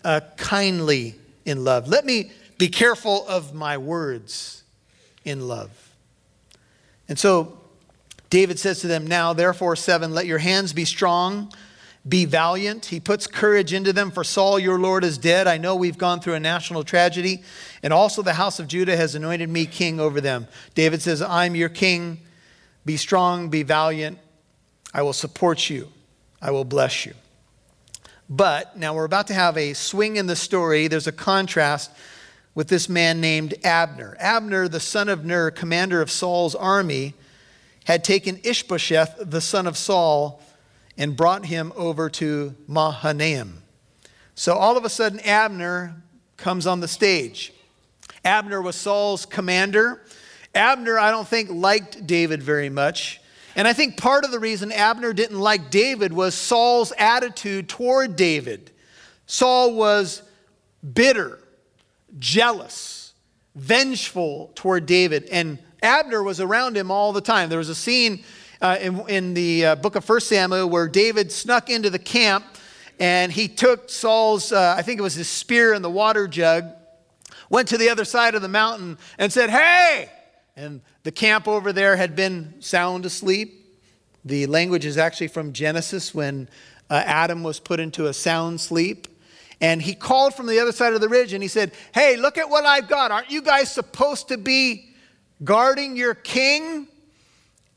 uh, 0.04 0.22
kindly 0.36 1.14
in 1.44 1.64
love. 1.64 1.88
Let 1.88 2.04
me 2.04 2.32
be 2.58 2.68
careful 2.68 3.26
of 3.28 3.54
my 3.54 3.78
words 3.78 4.63
in 5.24 5.48
love. 5.48 5.90
And 7.08 7.18
so 7.18 7.58
David 8.30 8.58
says 8.58 8.80
to 8.80 8.86
them, 8.86 9.06
Now, 9.06 9.32
therefore, 9.32 9.76
seven, 9.76 10.12
let 10.12 10.26
your 10.26 10.38
hands 10.38 10.72
be 10.72 10.84
strong, 10.84 11.52
be 12.06 12.24
valiant. 12.24 12.86
He 12.86 13.00
puts 13.00 13.26
courage 13.26 13.72
into 13.72 13.92
them, 13.92 14.10
for 14.10 14.24
Saul, 14.24 14.58
your 14.58 14.78
Lord, 14.78 15.04
is 15.04 15.18
dead. 15.18 15.46
I 15.46 15.56
know 15.56 15.76
we've 15.76 15.98
gone 15.98 16.20
through 16.20 16.34
a 16.34 16.40
national 16.40 16.84
tragedy, 16.84 17.42
and 17.82 17.92
also 17.92 18.22
the 18.22 18.34
house 18.34 18.58
of 18.58 18.68
Judah 18.68 18.96
has 18.96 19.14
anointed 19.14 19.48
me 19.48 19.66
king 19.66 20.00
over 20.00 20.20
them. 20.20 20.48
David 20.74 21.00
says, 21.00 21.22
I'm 21.22 21.54
your 21.54 21.68
king. 21.68 22.18
Be 22.84 22.96
strong, 22.96 23.48
be 23.48 23.62
valiant. 23.62 24.18
I 24.92 25.02
will 25.02 25.12
support 25.12 25.70
you. 25.70 25.90
I 26.42 26.50
will 26.50 26.64
bless 26.64 27.06
you. 27.06 27.14
But 28.28 28.76
now 28.76 28.94
we're 28.94 29.04
about 29.04 29.28
to 29.28 29.34
have 29.34 29.56
a 29.56 29.74
swing 29.74 30.16
in 30.16 30.26
the 30.26 30.36
story. 30.36 30.88
There's 30.88 31.06
a 31.06 31.12
contrast 31.12 31.90
with 32.54 32.68
this 32.68 32.88
man 32.88 33.20
named 33.20 33.54
Abner. 33.64 34.16
Abner, 34.20 34.68
the 34.68 34.80
son 34.80 35.08
of 35.08 35.24
Ner, 35.24 35.50
commander 35.50 36.00
of 36.00 36.10
Saul's 36.10 36.54
army, 36.54 37.14
had 37.84 38.04
taken 38.04 38.40
Ishbosheth, 38.44 39.16
the 39.18 39.40
son 39.40 39.66
of 39.66 39.76
Saul, 39.76 40.40
and 40.96 41.16
brought 41.16 41.46
him 41.46 41.72
over 41.76 42.08
to 42.08 42.54
Mahanaim. 42.66 43.62
So 44.34 44.54
all 44.54 44.76
of 44.76 44.84
a 44.84 44.88
sudden, 44.88 45.20
Abner 45.20 45.96
comes 46.36 46.66
on 46.66 46.80
the 46.80 46.88
stage. 46.88 47.52
Abner 48.24 48.62
was 48.62 48.76
Saul's 48.76 49.26
commander. 49.26 50.02
Abner, 50.54 50.98
I 50.98 51.10
don't 51.10 51.28
think, 51.28 51.50
liked 51.50 52.06
David 52.06 52.42
very 52.42 52.68
much. 52.68 53.20
And 53.56 53.68
I 53.68 53.72
think 53.72 53.96
part 53.96 54.24
of 54.24 54.30
the 54.30 54.38
reason 54.38 54.72
Abner 54.72 55.12
didn't 55.12 55.38
like 55.38 55.70
David 55.70 56.12
was 56.12 56.34
Saul's 56.34 56.92
attitude 56.98 57.68
toward 57.68 58.16
David. 58.16 58.70
Saul 59.26 59.74
was 59.74 60.22
bitter, 60.92 61.38
jealous, 62.18 63.14
vengeful 63.54 64.52
toward 64.54 64.86
David, 64.86 65.28
and 65.30 65.58
Abner 65.82 66.22
was 66.22 66.40
around 66.40 66.76
him 66.76 66.90
all 66.90 67.12
the 67.12 67.20
time. 67.20 67.48
There 67.48 67.58
was 67.58 67.68
a 67.68 67.74
scene 67.74 68.24
uh, 68.60 68.78
in, 68.80 69.08
in, 69.08 69.34
the 69.34 69.66
uh, 69.66 69.74
book 69.76 69.96
of 69.96 70.08
1 70.08 70.20
Samuel 70.20 70.68
where 70.68 70.88
David 70.88 71.30
snuck 71.30 71.68
into 71.68 71.90
the 71.90 71.98
camp 71.98 72.44
and 72.98 73.30
he 73.30 73.48
took 73.48 73.90
Saul's, 73.90 74.52
uh, 74.52 74.74
I 74.76 74.82
think 74.82 74.98
it 74.98 75.02
was 75.02 75.14
his 75.14 75.28
spear 75.28 75.74
and 75.74 75.84
the 75.84 75.90
water 75.90 76.26
jug, 76.26 76.64
went 77.50 77.68
to 77.68 77.78
the 77.78 77.90
other 77.90 78.04
side 78.04 78.34
of 78.34 78.42
the 78.42 78.48
mountain 78.48 78.98
and 79.18 79.32
said, 79.32 79.50
Hey! 79.50 80.10
And 80.56 80.80
the 81.02 81.12
camp 81.12 81.48
over 81.48 81.72
there 81.72 81.96
had 81.96 82.14
been 82.14 82.54
sound 82.60 83.04
asleep. 83.04 83.60
The 84.24 84.46
language 84.46 84.86
is 84.86 84.96
actually 84.96 85.28
from 85.28 85.52
Genesis 85.52 86.14
when 86.14 86.48
uh, 86.88 87.02
Adam 87.04 87.42
was 87.42 87.58
put 87.60 87.80
into 87.80 88.06
a 88.06 88.14
sound 88.14 88.60
sleep. 88.60 89.08
And 89.60 89.80
he 89.80 89.94
called 89.94 90.34
from 90.34 90.46
the 90.46 90.58
other 90.58 90.72
side 90.72 90.94
of 90.94 91.00
the 91.00 91.08
ridge 91.08 91.32
and 91.32 91.42
he 91.42 91.48
said, 91.48 91.72
Hey, 91.94 92.16
look 92.16 92.38
at 92.38 92.50
what 92.50 92.64
I've 92.64 92.88
got. 92.88 93.10
Aren't 93.10 93.30
you 93.30 93.42
guys 93.42 93.72
supposed 93.72 94.28
to 94.28 94.38
be 94.38 94.94
guarding 95.42 95.96
your 95.96 96.14
king? 96.14 96.88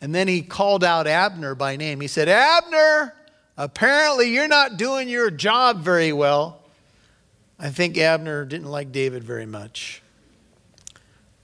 And 0.02 0.14
then 0.14 0.28
he 0.28 0.42
called 0.42 0.84
out 0.84 1.08
Abner 1.08 1.56
by 1.56 1.76
name. 1.76 2.02
He 2.02 2.08
said, 2.08 2.30
Abner, 2.30 3.14
apparently 3.58 4.32
you're 4.34 4.48
not 4.48 4.78
doing 4.78 5.10
your 5.10 5.32
job 5.32 5.82
very 5.82 6.14
well. 6.14 6.62
I 7.60 7.70
think 7.70 7.98
Abner 7.98 8.46
didn't 8.46 8.68
like 8.68 8.92
David 8.92 9.24
very 9.24 9.48
much. 9.48 10.04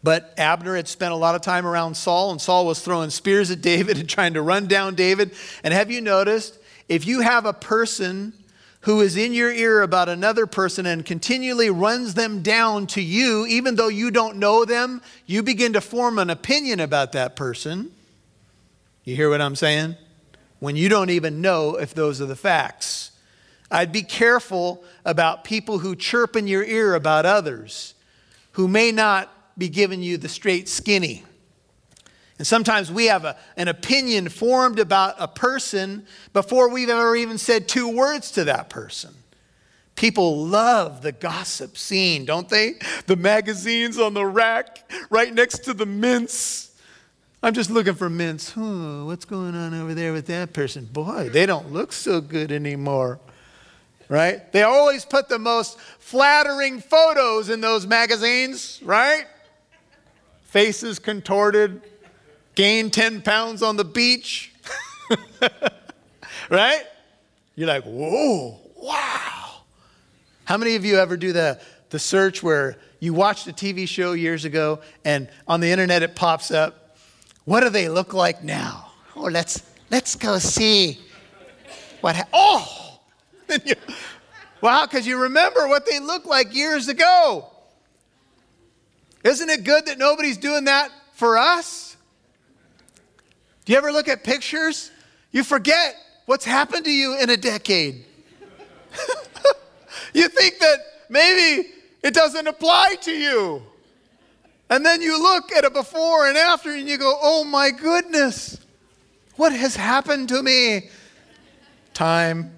But 0.04 0.34
Abner 0.38 0.76
had 0.76 0.88
spent 0.88 1.14
a 1.14 1.16
lot 1.16 1.34
of 1.34 1.42
time 1.42 1.66
around 1.66 1.96
Saul, 1.96 2.32
and 2.32 2.42
Saul 2.42 2.68
was 2.68 2.82
throwing 2.82 3.10
spears 3.10 3.50
at 3.50 3.62
David 3.62 3.98
and 3.98 4.08
trying 4.08 4.34
to 4.34 4.42
run 4.42 4.68
down 4.68 4.96
David. 4.96 5.32
And 5.64 5.74
have 5.74 5.90
you 5.90 6.02
noticed, 6.02 6.60
if 6.90 7.08
you 7.08 7.22
have 7.22 7.46
a 7.46 7.54
person 7.54 8.34
who 8.84 9.00
is 9.00 9.16
in 9.16 9.34
your 9.34 9.52
ear 9.52 9.82
about 9.82 10.10
another 10.10 10.46
person 10.46 10.86
and 10.86 11.06
continually 11.06 11.70
runs 11.70 12.16
them 12.16 12.42
down 12.42 12.86
to 12.86 13.02
you, 13.02 13.46
even 13.46 13.76
though 13.76 13.88
you 13.88 14.12
don't 14.12 14.38
know 14.38 14.66
them, 14.66 15.02
you 15.26 15.42
begin 15.42 15.72
to 15.74 15.82
form 15.82 16.20
an 16.20 16.30
opinion 16.30 16.82
about 16.82 17.14
that 17.14 17.36
person. 17.36 17.92
You 19.06 19.16
hear 19.16 19.30
what 19.30 19.40
I'm 19.40 19.56
saying? 19.56 19.96
When 20.60 20.76
you 20.76 20.90
don't 20.90 21.10
even 21.10 21.40
know 21.40 21.76
if 21.76 21.94
those 21.94 22.22
are 22.22 22.26
the 22.26 22.36
facts. 22.36 23.12
I'd 23.72 23.94
be 23.94 24.04
careful 24.04 24.84
about 25.06 25.46
people 25.46 25.80
who 25.80 25.96
chirp 25.96 26.36
in 26.36 26.48
your 26.48 26.64
ear 26.64 26.94
about 26.94 27.26
others 27.26 27.94
who 28.52 28.68
may 28.68 28.92
not 28.92 29.30
be 29.58 29.70
giving 29.70 30.04
you 30.04 30.18
the 30.18 30.30
straight 30.30 30.68
skinny. 30.68 31.24
And 32.38 32.48
sometimes 32.48 32.92
we 32.92 33.06
have 33.06 33.26
a, 33.26 33.38
an 33.58 33.68
opinion 33.68 34.30
formed 34.30 34.80
about 34.80 35.16
a 35.20 35.28
person 35.28 36.06
before 36.34 36.70
we've 36.70 36.90
ever 36.90 37.16
even 37.16 37.38
said 37.38 37.68
two 37.68 37.88
words 37.88 38.32
to 38.32 38.46
that 38.46 38.70
person. 38.70 39.14
People 39.96 40.46
love 40.46 41.04
the 41.04 41.12
gossip 41.12 41.78
scene, 41.78 42.26
don't 42.26 42.50
they? 42.50 42.74
The 43.06 43.16
magazines 43.16 44.00
on 44.00 44.16
the 44.16 44.26
rack 44.26 44.92
right 45.12 45.32
next 45.32 45.60
to 45.66 45.74
the 45.74 45.86
mints. 45.86 46.72
I'm 47.44 47.54
just 47.54 47.70
looking 47.70 47.94
for 47.94 48.10
mints. 48.10 48.54
Oh, 48.58 49.06
what's 49.06 49.26
going 49.26 49.54
on 49.54 49.74
over 49.74 49.94
there 49.94 50.14
with 50.14 50.26
that 50.28 50.54
person? 50.54 50.86
Boy, 50.86 51.30
they 51.30 51.46
don't 51.46 51.72
look 51.72 51.94
so 51.94 52.22
good 52.22 52.52
anymore. 52.52 53.20
Right? 54.10 54.52
They 54.52 54.64
always 54.64 55.06
put 55.06 55.30
the 55.30 55.40
most 55.40 55.80
flattering 56.00 56.80
photos 56.80 57.50
in 57.50 57.62
those 57.62 57.86
magazines, 57.86 58.82
right? 58.84 59.26
faces 60.54 61.00
contorted, 61.00 61.82
gained 62.56 62.94
10 62.94 63.22
pounds 63.22 63.62
on 63.62 63.78
the 63.78 63.86
beach. 63.86 64.54
right? 66.50 66.84
You're 67.56 67.68
like, 67.68 67.84
whoa, 67.84 68.60
wow. 68.76 69.62
How 70.46 70.58
many 70.58 70.76
of 70.76 70.86
you 70.86 70.98
ever 70.98 71.18
do 71.18 71.34
the, 71.34 71.60
the 71.90 72.00
search 72.00 72.44
where 72.44 72.78
you 73.00 73.14
watched 73.14 73.48
a 73.48 73.54
TV 73.54 73.88
show 73.88 74.14
years 74.14 74.46
ago 74.46 74.82
and 75.06 75.30
on 75.48 75.60
the 75.60 75.72
internet 75.72 76.04
it 76.04 76.16
pops 76.16 76.52
up? 76.52 76.98
What 77.46 77.62
do 77.62 77.70
they 77.70 77.90
look 77.90 78.14
like 78.14 78.44
now? 78.44 78.92
Oh, 79.16 79.24
let's, 79.24 79.62
let's 79.92 80.16
go 80.16 80.40
see 80.40 81.00
what 82.02 82.16
ha- 82.16 82.28
Oh! 82.34 83.00
wow! 84.62 84.86
because 84.86 85.06
you 85.06 85.22
remember 85.22 85.68
what 85.68 85.86
they 85.86 86.00
looked 86.00 86.26
like 86.26 86.56
years 86.56 86.88
ago. 86.88 87.48
Isn't 89.24 89.50
it 89.50 89.64
good 89.64 89.86
that 89.86 89.98
nobody's 89.98 90.38
doing 90.38 90.66
that 90.66 90.92
for 91.14 91.38
us? 91.38 91.93
Do 93.66 93.72
you 93.72 93.78
ever 93.78 93.92
look 93.92 94.08
at 94.08 94.24
pictures? 94.24 94.92
You 95.32 95.44
forget 95.44 95.96
what's 96.26 96.46
happened 96.46 96.86
to 96.86 96.92
you 96.92 97.18
in 97.20 97.30
a 97.30 97.38
decade. 97.38 98.06
you 100.14 100.28
think 100.28 100.60
that 100.60 100.78
maybe 101.10 101.70
it 102.02 102.14
doesn't 102.14 102.48
apply 102.48 102.96
to 103.02 103.12
you. 103.12 103.64
And 104.70 104.86
then 104.86 105.02
you 105.02 105.22
look 105.22 105.52
at 105.52 105.66
a 105.66 105.70
before 105.70 106.28
and 106.28 106.38
after 106.38 106.72
and 106.72 106.88
you 106.88 106.98
go, 106.98 107.18
oh 107.22 107.44
my 107.44 107.72
goodness, 107.72 108.60
what 109.36 109.54
has 109.54 109.76
happened 109.76 110.30
to 110.30 110.42
me? 110.42 110.90
Time, 111.94 112.52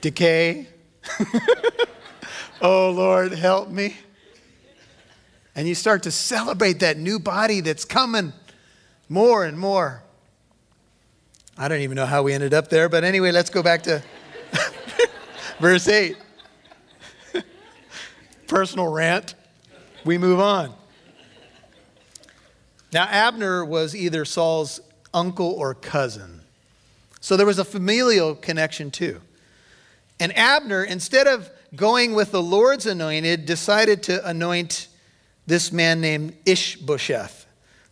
decay. 0.00 0.68
oh 2.62 2.90
Lord, 2.90 3.32
help 3.32 3.70
me 3.70 3.96
and 5.58 5.66
you 5.66 5.74
start 5.74 6.04
to 6.04 6.10
celebrate 6.12 6.78
that 6.78 6.98
new 6.98 7.18
body 7.18 7.60
that's 7.60 7.84
coming 7.84 8.32
more 9.08 9.44
and 9.44 9.58
more. 9.58 10.02
I 11.56 11.68
don't 11.68 11.80
even 11.80 11.96
know 11.96 12.06
how 12.06 12.22
we 12.22 12.32
ended 12.32 12.54
up 12.54 12.68
there, 12.68 12.88
but 12.88 13.04
anyway, 13.04 13.32
let's 13.32 13.50
go 13.50 13.62
back 13.62 13.82
to 13.84 14.02
verse 15.58 15.88
8. 15.88 16.16
Personal 18.46 18.88
rant. 18.88 19.34
We 20.04 20.18
move 20.18 20.40
on. 20.40 20.72
Now, 22.92 23.04
Abner 23.04 23.64
was 23.64 23.94
either 23.94 24.24
Saul's 24.24 24.80
uncle 25.12 25.50
or 25.50 25.74
cousin. 25.74 26.40
So 27.20 27.36
there 27.36 27.46
was 27.46 27.58
a 27.58 27.64
familial 27.64 28.34
connection 28.34 28.90
too. 28.90 29.20
And 30.20 30.36
Abner, 30.36 30.82
instead 30.82 31.26
of 31.26 31.50
going 31.74 32.14
with 32.14 32.32
the 32.32 32.42
Lord's 32.42 32.86
anointed, 32.86 33.46
decided 33.46 34.02
to 34.04 34.26
anoint 34.26 34.88
this 35.46 35.72
man 35.72 36.00
named 36.00 36.34
Ishbosheth. 36.46 37.37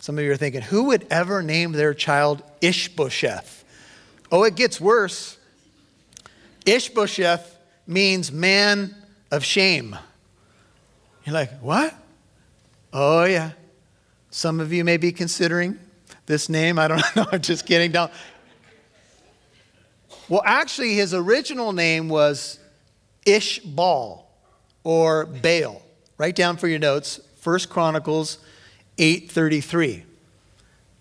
Some 0.06 0.18
of 0.18 0.24
you 0.24 0.30
are 0.30 0.36
thinking, 0.36 0.62
who 0.62 0.84
would 0.84 1.04
ever 1.10 1.42
name 1.42 1.72
their 1.72 1.92
child 1.92 2.40
Ishbosheth? 2.60 3.64
Oh, 4.30 4.44
it 4.44 4.54
gets 4.54 4.80
worse. 4.80 5.36
Ishbosheth 6.64 7.58
means 7.88 8.30
man 8.30 8.94
of 9.32 9.42
shame. 9.42 9.98
You're 11.24 11.34
like, 11.34 11.50
what? 11.58 11.92
Oh, 12.92 13.24
yeah. 13.24 13.50
Some 14.30 14.60
of 14.60 14.72
you 14.72 14.84
may 14.84 14.96
be 14.96 15.10
considering 15.10 15.76
this 16.26 16.48
name. 16.48 16.78
I 16.78 16.86
don't 16.86 17.02
know. 17.16 17.26
I'm 17.32 17.40
just 17.40 17.66
kidding. 17.66 17.90
Don't. 17.90 18.12
Well, 20.28 20.42
actually, 20.44 20.94
his 20.94 21.14
original 21.14 21.72
name 21.72 22.08
was 22.08 22.60
Ishbal 23.26 24.22
or 24.84 25.26
Baal. 25.26 25.82
Write 26.16 26.36
down 26.36 26.58
for 26.58 26.68
your 26.68 26.78
notes 26.78 27.18
1 27.42 27.58
Chronicles 27.68 28.38
8:33. 28.98 30.04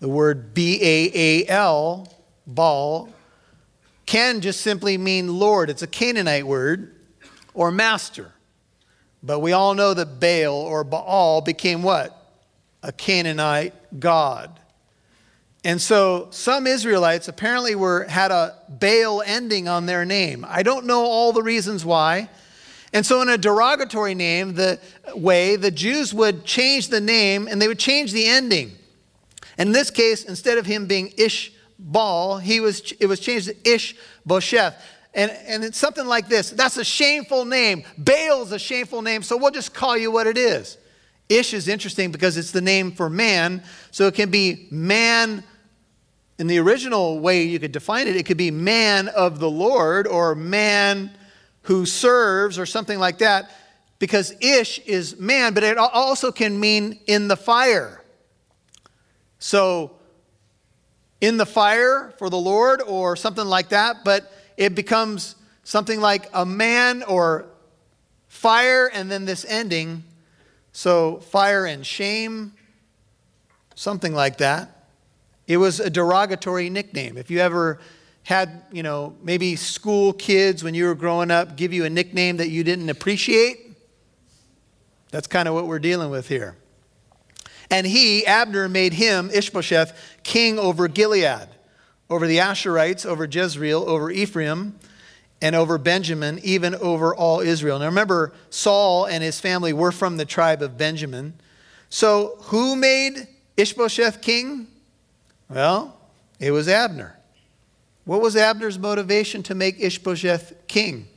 The 0.00 0.08
word 0.08 0.54
B 0.54 0.78
A 0.82 1.10
A 1.14 1.48
L, 1.48 2.08
Baal, 2.46 3.08
can 4.04 4.40
just 4.40 4.60
simply 4.60 4.98
mean 4.98 5.38
Lord. 5.38 5.70
It's 5.70 5.82
a 5.82 5.86
Canaanite 5.86 6.46
word 6.46 6.94
or 7.54 7.70
master. 7.70 8.32
But 9.22 9.40
we 9.40 9.52
all 9.52 9.74
know 9.74 9.94
that 9.94 10.20
Baal 10.20 10.54
or 10.54 10.84
Baal 10.84 11.40
became 11.40 11.82
what? 11.82 12.12
A 12.82 12.92
Canaanite 12.92 13.74
god. 13.98 14.60
And 15.64 15.82
so 15.82 16.28
some 16.30 16.68
Israelites 16.68 17.26
apparently 17.26 17.74
were 17.74 18.04
had 18.04 18.30
a 18.30 18.54
Baal 18.68 19.22
ending 19.26 19.66
on 19.66 19.86
their 19.86 20.04
name. 20.04 20.46
I 20.48 20.62
don't 20.62 20.86
know 20.86 21.00
all 21.04 21.32
the 21.32 21.42
reasons 21.42 21.84
why. 21.84 22.28
And 22.92 23.04
so, 23.04 23.20
in 23.20 23.28
a 23.28 23.36
derogatory 23.36 24.14
name, 24.14 24.54
the 24.54 24.78
way 25.14 25.56
the 25.56 25.70
Jews 25.70 26.14
would 26.14 26.44
change 26.44 26.88
the 26.88 27.00
name 27.00 27.48
and 27.48 27.60
they 27.60 27.68
would 27.68 27.78
change 27.78 28.12
the 28.12 28.26
ending. 28.26 28.72
In 29.58 29.72
this 29.72 29.90
case, 29.90 30.24
instead 30.24 30.58
of 30.58 30.66
him 30.66 30.86
being 30.86 31.12
Ish 31.16 31.52
Ishbal, 31.80 32.42
he 32.42 32.60
was, 32.60 32.92
it 33.00 33.06
was 33.06 33.20
changed 33.20 33.46
to 33.46 33.56
Ish 33.64 33.94
Ishbosheth. 34.24 34.74
And, 35.14 35.30
and 35.30 35.64
it's 35.64 35.78
something 35.78 36.06
like 36.06 36.28
this 36.28 36.50
that's 36.50 36.76
a 36.76 36.84
shameful 36.84 37.44
name. 37.44 37.84
Baal's 37.96 38.52
a 38.52 38.58
shameful 38.58 39.02
name, 39.02 39.22
so 39.22 39.36
we'll 39.36 39.50
just 39.50 39.72
call 39.72 39.96
you 39.96 40.10
what 40.10 40.26
it 40.26 40.36
is. 40.36 40.76
Ish 41.28 41.54
is 41.54 41.68
interesting 41.68 42.12
because 42.12 42.36
it's 42.36 42.50
the 42.50 42.60
name 42.60 42.92
for 42.92 43.08
man, 43.08 43.62
so 43.90 44.06
it 44.06 44.14
can 44.14 44.30
be 44.30 44.68
man. 44.70 45.42
In 46.38 46.48
the 46.48 46.58
original 46.58 47.18
way 47.18 47.44
you 47.44 47.58
could 47.58 47.72
define 47.72 48.08
it, 48.08 48.14
it 48.14 48.26
could 48.26 48.36
be 48.36 48.50
man 48.50 49.08
of 49.08 49.38
the 49.38 49.50
Lord 49.50 50.06
or 50.06 50.34
man 50.34 51.10
who 51.66 51.84
serves 51.84 52.58
or 52.58 52.66
something 52.66 52.98
like 52.98 53.18
that. 53.18 53.50
because 53.98 54.34
ish 54.42 54.78
is 54.80 55.18
man, 55.18 55.54
but 55.54 55.62
it 55.62 55.78
also 55.78 56.30
can 56.30 56.60
mean 56.60 57.00
in 57.06 57.28
the 57.28 57.36
fire. 57.36 58.02
So, 59.38 59.92
in 61.20 61.38
the 61.38 61.46
fire 61.46 62.12
for 62.18 62.28
the 62.28 62.36
Lord 62.36 62.82
or 62.82 63.16
something 63.16 63.46
like 63.46 63.70
that, 63.70 64.04
but 64.04 64.30
it 64.58 64.74
becomes 64.74 65.34
something 65.64 65.98
like 65.98 66.28
a 66.34 66.44
man 66.44 67.02
or 67.04 67.46
fire 68.28 68.90
and 68.92 69.10
then 69.10 69.24
this 69.24 69.46
ending. 69.48 70.04
So, 70.72 71.16
fire 71.16 71.64
and 71.64 71.86
shame, 71.86 72.52
something 73.74 74.12
like 74.12 74.36
that. 74.38 74.88
It 75.46 75.56
was 75.56 75.80
a 75.80 75.88
derogatory 75.88 76.68
nickname. 76.68 77.16
If 77.16 77.30
you 77.30 77.38
ever 77.38 77.80
had, 78.26 78.64
you 78.72 78.82
know, 78.82 79.14
maybe 79.22 79.54
school 79.54 80.12
kids 80.12 80.64
when 80.64 80.74
you 80.74 80.86
were 80.86 80.96
growing 80.96 81.30
up 81.30 81.54
give 81.54 81.72
you 81.72 81.84
a 81.84 81.90
nickname 81.90 82.38
that 82.38 82.48
you 82.48 82.64
didn't 82.64 82.90
appreciate, 82.90 83.70
that's 85.12 85.28
kind 85.28 85.46
of 85.46 85.54
what 85.54 85.68
we're 85.68 85.78
dealing 85.78 86.10
with 86.10 86.26
here. 86.26 86.56
And 87.70 87.86
he, 87.86 88.26
Abner, 88.26 88.68
made 88.68 88.94
him, 88.94 89.30
Ishbosheth, 89.32 90.18
king 90.24 90.58
over 90.58 90.88
Gilead, 90.88 91.46
over 92.10 92.26
the 92.26 92.38
Ashurites, 92.38 93.06
over 93.06 93.26
Jezreel, 93.26 93.88
over 93.88 94.10
Ephraim, 94.10 94.76
and 95.40 95.54
over 95.54 95.78
Benjamin, 95.78 96.40
even 96.42 96.74
over 96.74 97.14
all 97.14 97.38
Israel. 97.38 97.78
Now 97.78 97.86
remember, 97.86 98.32
Saul 98.50 99.04
and 99.04 99.22
his 99.22 99.38
family 99.38 99.72
were 99.72 99.92
from 99.92 100.16
the 100.16 100.24
tribe 100.24 100.62
of 100.62 100.76
Benjamin. 100.76 101.34
So 101.90 102.38
who 102.46 102.74
made 102.74 103.28
Ishbosheth 103.56 104.20
king? 104.20 104.66
Well, 105.48 105.96
it 106.40 106.50
was 106.50 106.66
Abner. 106.66 107.15
What 108.06 108.22
was 108.22 108.36
Abner's 108.36 108.78
motivation 108.78 109.42
to 109.42 109.54
make 109.54 109.80
Ishbosheth 109.80 110.68
king? 110.68 111.08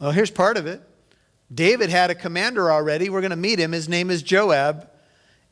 Well, 0.00 0.10
here's 0.10 0.30
part 0.30 0.56
of 0.56 0.66
it. 0.66 0.82
David 1.54 1.88
had 1.88 2.10
a 2.10 2.16
commander 2.16 2.70
already. 2.70 3.08
We're 3.08 3.20
going 3.20 3.30
to 3.30 3.36
meet 3.36 3.60
him. 3.60 3.70
His 3.70 3.88
name 3.88 4.10
is 4.10 4.20
Joab. 4.22 4.90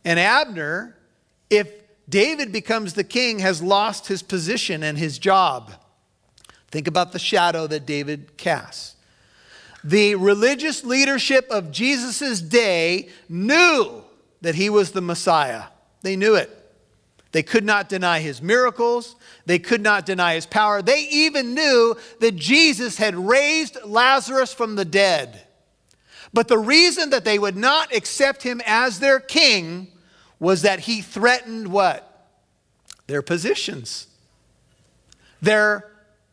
And 0.04 0.18
Abner, 0.18 0.96
if 1.48 1.70
David 2.08 2.50
becomes 2.50 2.94
the 2.94 3.04
king, 3.04 3.38
has 3.38 3.62
lost 3.62 4.08
his 4.08 4.20
position 4.20 4.82
and 4.82 4.98
his 4.98 5.18
job. 5.18 5.72
Think 6.72 6.88
about 6.88 7.12
the 7.12 7.20
shadow 7.20 7.68
that 7.68 7.86
David 7.86 8.36
casts. 8.36 8.96
The 9.84 10.16
religious 10.16 10.84
leadership 10.84 11.46
of 11.50 11.70
Jesus' 11.70 12.40
day 12.40 13.10
knew 13.28 14.02
that 14.40 14.56
he 14.56 14.68
was 14.70 14.90
the 14.90 15.00
Messiah. 15.00 15.64
They 16.02 16.16
knew 16.16 16.34
it. 16.34 16.50
They 17.32 17.42
could 17.42 17.64
not 17.64 17.88
deny 17.88 18.20
his 18.20 18.40
miracles. 18.40 19.16
They 19.44 19.58
could 19.58 19.82
not 19.82 20.06
deny 20.06 20.34
his 20.34 20.46
power. 20.46 20.80
They 20.80 21.06
even 21.10 21.54
knew 21.54 21.96
that 22.20 22.36
Jesus 22.36 22.96
had 22.96 23.14
raised 23.14 23.76
Lazarus 23.84 24.54
from 24.54 24.76
the 24.76 24.84
dead. 24.84 25.44
But 26.32 26.48
the 26.48 26.58
reason 26.58 27.10
that 27.10 27.24
they 27.24 27.38
would 27.38 27.56
not 27.56 27.94
accept 27.94 28.42
him 28.42 28.62
as 28.64 28.98
their 28.98 29.20
king 29.20 29.88
was 30.38 30.62
that 30.62 30.80
he 30.80 31.02
threatened 31.02 31.68
what? 31.68 32.04
Their 33.06 33.22
positions, 33.22 34.06
their, 35.40 35.90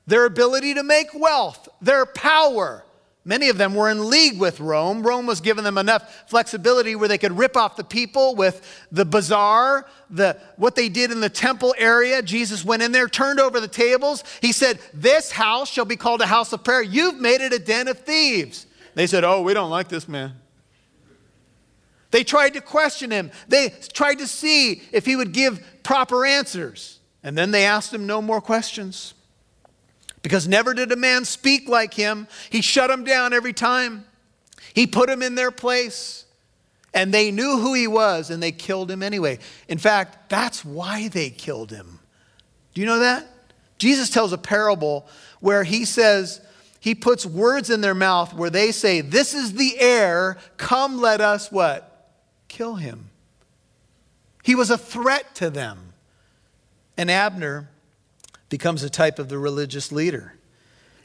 their 0.07 0.25
ability 0.25 0.75
to 0.75 0.83
make 0.83 1.07
wealth, 1.13 1.67
their 1.81 2.05
power, 2.05 2.84
Many 3.27 3.49
of 3.49 3.57
them 3.57 3.73
were 3.73 3.89
in 3.89 4.07
league 4.07 4.39
with 4.39 4.59
Rome. 4.59 5.01
Rome 5.01 5.25
was 5.25 5.41
giving 5.41 5.63
them 5.63 5.79
enough 5.79 6.29
flexibility 6.29 6.95
where 6.95 7.07
they 7.07 7.17
could 7.17 7.35
rip 7.35 7.57
off 7.57 7.75
the 7.75 7.83
people 7.83 8.35
with 8.35 8.85
the 8.91 9.03
bazaar, 9.03 9.87
the, 10.11 10.37
what 10.57 10.75
they 10.75 10.89
did 10.89 11.11
in 11.11 11.21
the 11.21 11.29
temple 11.29 11.73
area. 11.79 12.21
Jesus 12.21 12.63
went 12.63 12.83
in 12.83 12.91
there, 12.91 13.07
turned 13.07 13.39
over 13.39 13.59
the 13.59 13.67
tables. 13.67 14.23
He 14.41 14.51
said, 14.51 14.77
This 14.93 15.31
house 15.31 15.71
shall 15.71 15.85
be 15.85 15.95
called 15.95 16.21
a 16.21 16.27
house 16.27 16.53
of 16.53 16.63
prayer. 16.63 16.83
You've 16.83 17.19
made 17.19 17.41
it 17.41 17.51
a 17.51 17.57
den 17.57 17.87
of 17.87 17.97
thieves. 18.01 18.67
They 18.93 19.07
said, 19.07 19.23
Oh, 19.23 19.41
we 19.41 19.55
don't 19.55 19.71
like 19.71 19.87
this 19.87 20.07
man. 20.07 20.33
They 22.11 22.23
tried 22.23 22.51
to 22.53 22.61
question 22.61 23.09
him, 23.09 23.31
they 23.47 23.69
tried 23.91 24.19
to 24.19 24.27
see 24.27 24.83
if 24.91 25.05
he 25.05 25.15
would 25.15 25.31
give 25.31 25.81
proper 25.81 26.27
answers. 26.27 26.99
And 27.23 27.35
then 27.35 27.49
they 27.49 27.65
asked 27.65 27.91
him 27.91 28.05
no 28.05 28.21
more 28.21 28.39
questions 28.39 29.14
because 30.25 30.47
never 30.47 30.73
did 30.73 30.91
a 30.91 30.95
man 30.95 31.23
speak 31.23 31.69
like 31.69 31.93
him. 31.93 32.27
He 32.49 32.61
shut 32.61 32.89
them 32.89 33.03
down 33.03 33.31
every 33.31 33.53
time, 33.53 34.05
he 34.73 34.87
put 34.87 35.07
them 35.07 35.21
in 35.21 35.35
their 35.35 35.51
place. 35.51 36.25
And 36.95 37.13
they 37.13 37.29
knew 37.29 37.59
who 37.59 37.75
he 37.75 37.85
was 37.85 38.31
and 38.31 38.41
they 38.41 38.51
killed 38.51 38.89
him 38.89 39.03
anyway. 39.03 39.37
In 39.67 39.77
fact, 39.77 40.29
that's 40.29 40.65
why 40.65 41.09
they 41.09 41.29
killed 41.29 41.69
him. 41.69 41.99
Do 42.73 42.81
you 42.81 42.87
know 42.87 42.99
that? 42.99 43.27
Jesus 43.77 44.09
tells 44.09 44.33
a 44.33 44.37
parable 44.37 45.05
where 45.41 45.63
he 45.63 45.85
says, 45.85 46.41
he 46.79 46.95
puts 46.95 47.23
words 47.23 47.69
in 47.69 47.81
their 47.81 47.93
mouth 47.93 48.33
where 48.33 48.49
they 48.49 48.71
say, 48.71 49.01
This 49.01 49.35
is 49.35 49.53
the 49.53 49.79
heir, 49.79 50.37
come 50.57 50.99
let 50.99 51.21
us 51.21 51.51
what? 51.51 52.09
Kill 52.47 52.75
him. 52.75 53.11
He 54.41 54.55
was 54.55 54.71
a 54.71 54.77
threat 54.77 55.35
to 55.35 55.51
them. 55.51 55.93
And 56.97 57.11
Abner 57.11 57.69
becomes 58.57 58.83
a 58.83 58.89
type 58.89 59.19
of 59.19 59.27
the 59.27 59.37
religious 59.37 59.91
leader. 59.91 60.33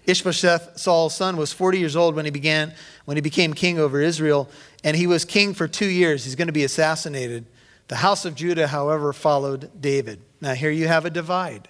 Ishbosheth, 0.06 0.78
Saul's 0.78 1.16
son, 1.16 1.36
was 1.36 1.52
40 1.52 1.80
years 1.80 1.96
old 1.96 2.14
when 2.14 2.24
he 2.24 2.30
began 2.30 2.72
when 3.06 3.16
he 3.16 3.20
became 3.20 3.54
king 3.54 3.76
over 3.76 4.00
Israel, 4.00 4.48
and 4.84 4.96
he 4.96 5.08
was 5.08 5.24
king 5.24 5.52
for 5.52 5.66
2 5.66 5.84
years. 5.86 6.24
He's 6.24 6.36
going 6.36 6.46
to 6.46 6.52
be 6.52 6.62
assassinated. 6.62 7.44
The 7.88 7.96
house 7.96 8.24
of 8.24 8.36
Judah, 8.36 8.68
however, 8.68 9.12
followed 9.12 9.68
David. 9.80 10.20
Now 10.40 10.54
here 10.54 10.70
you 10.70 10.86
have 10.86 11.04
a 11.04 11.10
divide. 11.10 11.66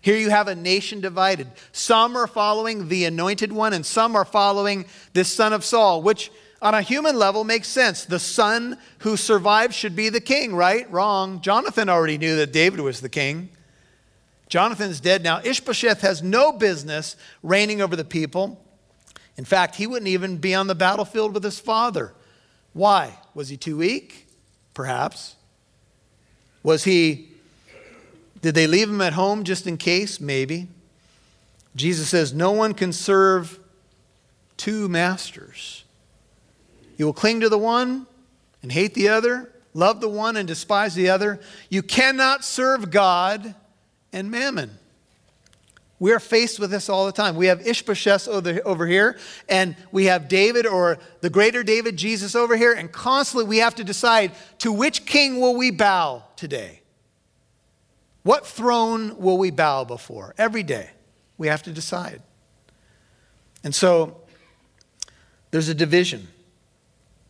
Here 0.00 0.16
you 0.16 0.30
have 0.30 0.48
a 0.48 0.54
nation 0.54 1.02
divided. 1.02 1.46
Some 1.72 2.16
are 2.16 2.26
following 2.26 2.88
the 2.88 3.04
anointed 3.04 3.52
one 3.52 3.74
and 3.74 3.84
some 3.84 4.16
are 4.16 4.24
following 4.24 4.86
this 5.12 5.28
son 5.28 5.52
of 5.52 5.62
Saul, 5.62 6.00
which 6.00 6.32
on 6.62 6.74
a 6.74 6.80
human 6.80 7.18
level 7.18 7.44
makes 7.44 7.68
sense. 7.68 8.06
The 8.06 8.18
son 8.18 8.78
who 9.00 9.16
survived 9.16 9.74
should 9.74 9.94
be 9.94 10.08
the 10.08 10.20
king, 10.20 10.56
right? 10.56 10.90
Wrong. 10.90 11.40
Jonathan 11.42 11.88
already 11.88 12.16
knew 12.16 12.34
that 12.36 12.52
David 12.52 12.80
was 12.80 13.00
the 13.00 13.08
king. 13.08 13.50
Jonathan's 14.52 15.00
dead 15.00 15.22
now. 15.22 15.40
Ishbosheth 15.42 16.02
has 16.02 16.22
no 16.22 16.52
business 16.52 17.16
reigning 17.42 17.80
over 17.80 17.96
the 17.96 18.04
people. 18.04 18.62
In 19.38 19.46
fact, 19.46 19.76
he 19.76 19.86
wouldn't 19.86 20.10
even 20.10 20.36
be 20.36 20.54
on 20.54 20.66
the 20.66 20.74
battlefield 20.74 21.32
with 21.32 21.42
his 21.42 21.58
father. 21.58 22.12
Why? 22.74 23.16
Was 23.32 23.48
he 23.48 23.56
too 23.56 23.78
weak? 23.78 24.26
Perhaps. 24.74 25.36
Was 26.62 26.84
he, 26.84 27.30
did 28.42 28.54
they 28.54 28.66
leave 28.66 28.90
him 28.90 29.00
at 29.00 29.14
home 29.14 29.42
just 29.44 29.66
in 29.66 29.78
case? 29.78 30.20
Maybe. 30.20 30.68
Jesus 31.74 32.10
says, 32.10 32.34
No 32.34 32.52
one 32.52 32.74
can 32.74 32.92
serve 32.92 33.58
two 34.58 34.86
masters. 34.86 35.84
You 36.98 37.06
will 37.06 37.14
cling 37.14 37.40
to 37.40 37.48
the 37.48 37.56
one 37.56 38.06
and 38.60 38.70
hate 38.70 38.92
the 38.92 39.08
other, 39.08 39.50
love 39.72 40.02
the 40.02 40.10
one 40.10 40.36
and 40.36 40.46
despise 40.46 40.94
the 40.94 41.08
other. 41.08 41.40
You 41.70 41.82
cannot 41.82 42.44
serve 42.44 42.90
God 42.90 43.54
and 44.12 44.30
mammon. 44.30 44.78
We 45.98 46.12
are 46.12 46.18
faced 46.18 46.58
with 46.58 46.72
this 46.72 46.88
all 46.88 47.06
the 47.06 47.12
time. 47.12 47.36
We 47.36 47.46
have 47.46 47.64
Ishbosheth 47.64 48.26
over 48.26 48.86
here, 48.88 49.16
and 49.48 49.76
we 49.92 50.06
have 50.06 50.26
David 50.26 50.66
or 50.66 50.98
the 51.20 51.30
greater 51.30 51.62
David, 51.62 51.96
Jesus, 51.96 52.34
over 52.34 52.56
here, 52.56 52.72
and 52.72 52.90
constantly 52.90 53.48
we 53.48 53.58
have 53.58 53.76
to 53.76 53.84
decide 53.84 54.32
to 54.58 54.72
which 54.72 55.06
king 55.06 55.40
will 55.40 55.56
we 55.56 55.70
bow 55.70 56.24
today? 56.34 56.80
What 58.24 58.44
throne 58.44 59.16
will 59.18 59.38
we 59.38 59.52
bow 59.52 59.84
before? 59.84 60.34
Every 60.36 60.64
day 60.64 60.90
we 61.38 61.46
have 61.46 61.62
to 61.64 61.70
decide. 61.70 62.20
And 63.62 63.72
so 63.72 64.22
there's 65.52 65.68
a 65.68 65.74
division. 65.74 66.26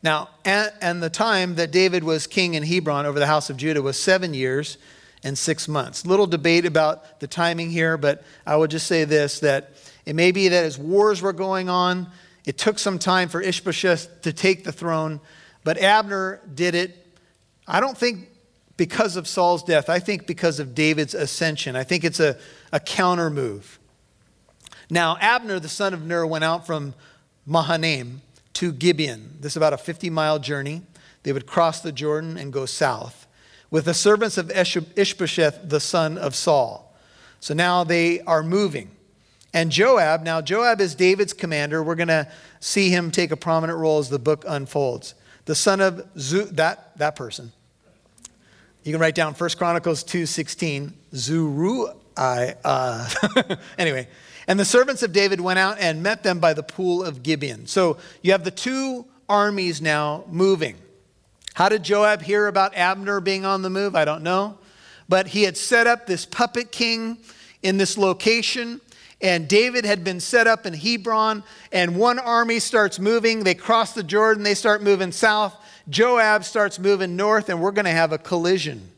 Now, 0.02 0.30
and 0.46 1.02
the 1.02 1.10
time 1.10 1.56
that 1.56 1.72
David 1.72 2.04
was 2.04 2.26
king 2.26 2.54
in 2.54 2.62
Hebron 2.62 3.04
over 3.04 3.18
the 3.18 3.26
house 3.26 3.50
of 3.50 3.58
Judah 3.58 3.82
was 3.82 4.00
seven 4.00 4.32
years 4.32 4.78
and 5.24 5.38
six 5.38 5.68
months. 5.68 6.04
Little 6.04 6.26
debate 6.26 6.66
about 6.66 7.20
the 7.20 7.26
timing 7.26 7.70
here, 7.70 7.96
but 7.96 8.24
I 8.46 8.56
would 8.56 8.70
just 8.70 8.86
say 8.86 9.04
this 9.04 9.40
that 9.40 9.72
it 10.04 10.14
may 10.14 10.32
be 10.32 10.48
that 10.48 10.64
as 10.64 10.78
wars 10.78 11.22
were 11.22 11.32
going 11.32 11.68
on, 11.68 12.08
it 12.44 12.58
took 12.58 12.78
some 12.78 12.98
time 12.98 13.28
for 13.28 13.40
Ishbosheth 13.40 14.22
to 14.22 14.32
take 14.32 14.64
the 14.64 14.72
throne, 14.72 15.20
but 15.62 15.78
Abner 15.78 16.40
did 16.52 16.74
it. 16.74 17.06
I 17.68 17.78
don't 17.78 17.96
think 17.96 18.28
because 18.76 19.14
of 19.16 19.28
Saul's 19.28 19.62
death, 19.62 19.88
I 19.88 20.00
think 20.00 20.26
because 20.26 20.58
of 20.58 20.74
David's 20.74 21.14
ascension. 21.14 21.76
I 21.76 21.84
think 21.84 22.02
it's 22.02 22.18
a, 22.18 22.36
a 22.72 22.80
counter 22.80 23.30
move. 23.30 23.78
Now, 24.90 25.16
Abner, 25.20 25.60
the 25.60 25.68
son 25.68 25.94
of 25.94 26.04
Ner, 26.04 26.26
went 26.26 26.42
out 26.42 26.66
from 26.66 26.94
Mahanaim 27.46 28.22
to 28.54 28.72
Gibeon. 28.72 29.38
This 29.40 29.52
is 29.52 29.56
about 29.56 29.72
a 29.72 29.78
50 29.78 30.10
mile 30.10 30.40
journey. 30.40 30.82
They 31.22 31.32
would 31.32 31.46
cross 31.46 31.80
the 31.80 31.92
Jordan 31.92 32.36
and 32.36 32.52
go 32.52 32.66
south 32.66 33.21
with 33.72 33.86
the 33.86 33.94
servants 33.94 34.36
of 34.36 34.50
Ishbosheth, 34.50 35.68
the 35.68 35.80
son 35.80 36.18
of 36.18 36.36
Saul. 36.36 36.94
So 37.40 37.54
now 37.54 37.82
they 37.82 38.20
are 38.20 38.42
moving. 38.42 38.90
And 39.54 39.72
Joab, 39.72 40.22
now 40.22 40.42
Joab 40.42 40.80
is 40.80 40.94
David's 40.94 41.32
commander. 41.32 41.82
We're 41.82 41.94
going 41.94 42.08
to 42.08 42.30
see 42.60 42.90
him 42.90 43.10
take 43.10 43.30
a 43.32 43.36
prominent 43.36 43.78
role 43.78 43.98
as 43.98 44.10
the 44.10 44.18
book 44.18 44.44
unfolds. 44.46 45.14
The 45.46 45.54
son 45.54 45.80
of 45.80 46.06
Zu, 46.18 46.44
that, 46.52 46.96
that 46.98 47.16
person. 47.16 47.50
You 48.84 48.92
can 48.92 49.00
write 49.00 49.14
down 49.14 49.32
1 49.32 49.50
Chronicles 49.56 50.04
2.16, 50.04 50.92
Zuru, 51.14 51.96
I, 52.14 52.54
uh, 52.64 53.08
anyway. 53.78 54.06
And 54.46 54.60
the 54.60 54.66
servants 54.66 55.02
of 55.02 55.14
David 55.14 55.40
went 55.40 55.58
out 55.58 55.78
and 55.80 56.02
met 56.02 56.22
them 56.22 56.40
by 56.40 56.52
the 56.52 56.62
pool 56.62 57.02
of 57.02 57.22
Gibeon. 57.22 57.66
So 57.66 57.96
you 58.20 58.32
have 58.32 58.44
the 58.44 58.50
two 58.50 59.06
armies 59.30 59.80
now 59.80 60.24
moving. 60.28 60.76
How 61.54 61.68
did 61.68 61.82
Joab 61.82 62.22
hear 62.22 62.46
about 62.46 62.74
Abner 62.74 63.20
being 63.20 63.44
on 63.44 63.62
the 63.62 63.70
move? 63.70 63.94
I 63.94 64.04
don't 64.04 64.22
know. 64.22 64.58
But 65.08 65.28
he 65.28 65.42
had 65.42 65.56
set 65.56 65.86
up 65.86 66.06
this 66.06 66.24
puppet 66.24 66.72
king 66.72 67.18
in 67.62 67.76
this 67.76 67.98
location, 67.98 68.80
and 69.20 69.46
David 69.48 69.84
had 69.84 70.02
been 70.02 70.20
set 70.20 70.46
up 70.46 70.64
in 70.66 70.72
Hebron, 70.74 71.44
and 71.70 71.96
one 71.96 72.18
army 72.18 72.58
starts 72.58 72.98
moving. 72.98 73.44
They 73.44 73.54
cross 73.54 73.92
the 73.92 74.02
Jordan, 74.02 74.42
they 74.42 74.54
start 74.54 74.82
moving 74.82 75.12
south. 75.12 75.54
Joab 75.88 76.44
starts 76.44 76.78
moving 76.78 77.16
north, 77.16 77.48
and 77.48 77.60
we're 77.60 77.72
going 77.72 77.84
to 77.84 77.90
have 77.90 78.12
a 78.12 78.18
collision. 78.18 78.90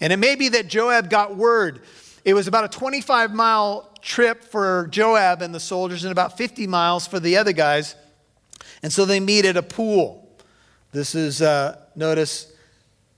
And 0.00 0.12
it 0.12 0.18
may 0.18 0.34
be 0.34 0.48
that 0.50 0.68
Joab 0.68 1.10
got 1.10 1.36
word. 1.36 1.82
It 2.24 2.34
was 2.34 2.46
about 2.46 2.64
a 2.64 2.68
25 2.68 3.32
mile 3.32 3.90
trip 4.00 4.42
for 4.42 4.88
Joab 4.90 5.42
and 5.42 5.54
the 5.54 5.60
soldiers, 5.60 6.04
and 6.04 6.12
about 6.12 6.36
50 6.36 6.66
miles 6.66 7.06
for 7.06 7.20
the 7.20 7.36
other 7.36 7.52
guys. 7.52 7.94
And 8.82 8.92
so 8.92 9.04
they 9.04 9.20
meet 9.20 9.44
at 9.44 9.56
a 9.56 9.62
pool. 9.62 10.21
This 10.92 11.14
is, 11.14 11.40
uh, 11.40 11.78
notice, 11.96 12.52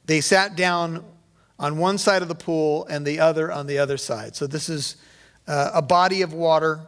they 0.07 0.21
sat 0.21 0.57
down 0.57 1.05
on 1.59 1.79
one 1.79 1.99
side 1.99 2.23
of 2.23 2.29
the 2.29 2.35
pool 2.35 2.87
and 2.87 3.07
the 3.07 3.21
other 3.21 3.51
on 3.53 3.67
the 3.67 3.79
other 3.79 3.97
side. 3.97 4.37
So 4.37 4.47
this 4.47 4.69
is 4.69 4.97
uh, 5.47 5.73
a 5.75 5.83
body 5.83 6.23
of 6.23 6.33
water 6.33 6.81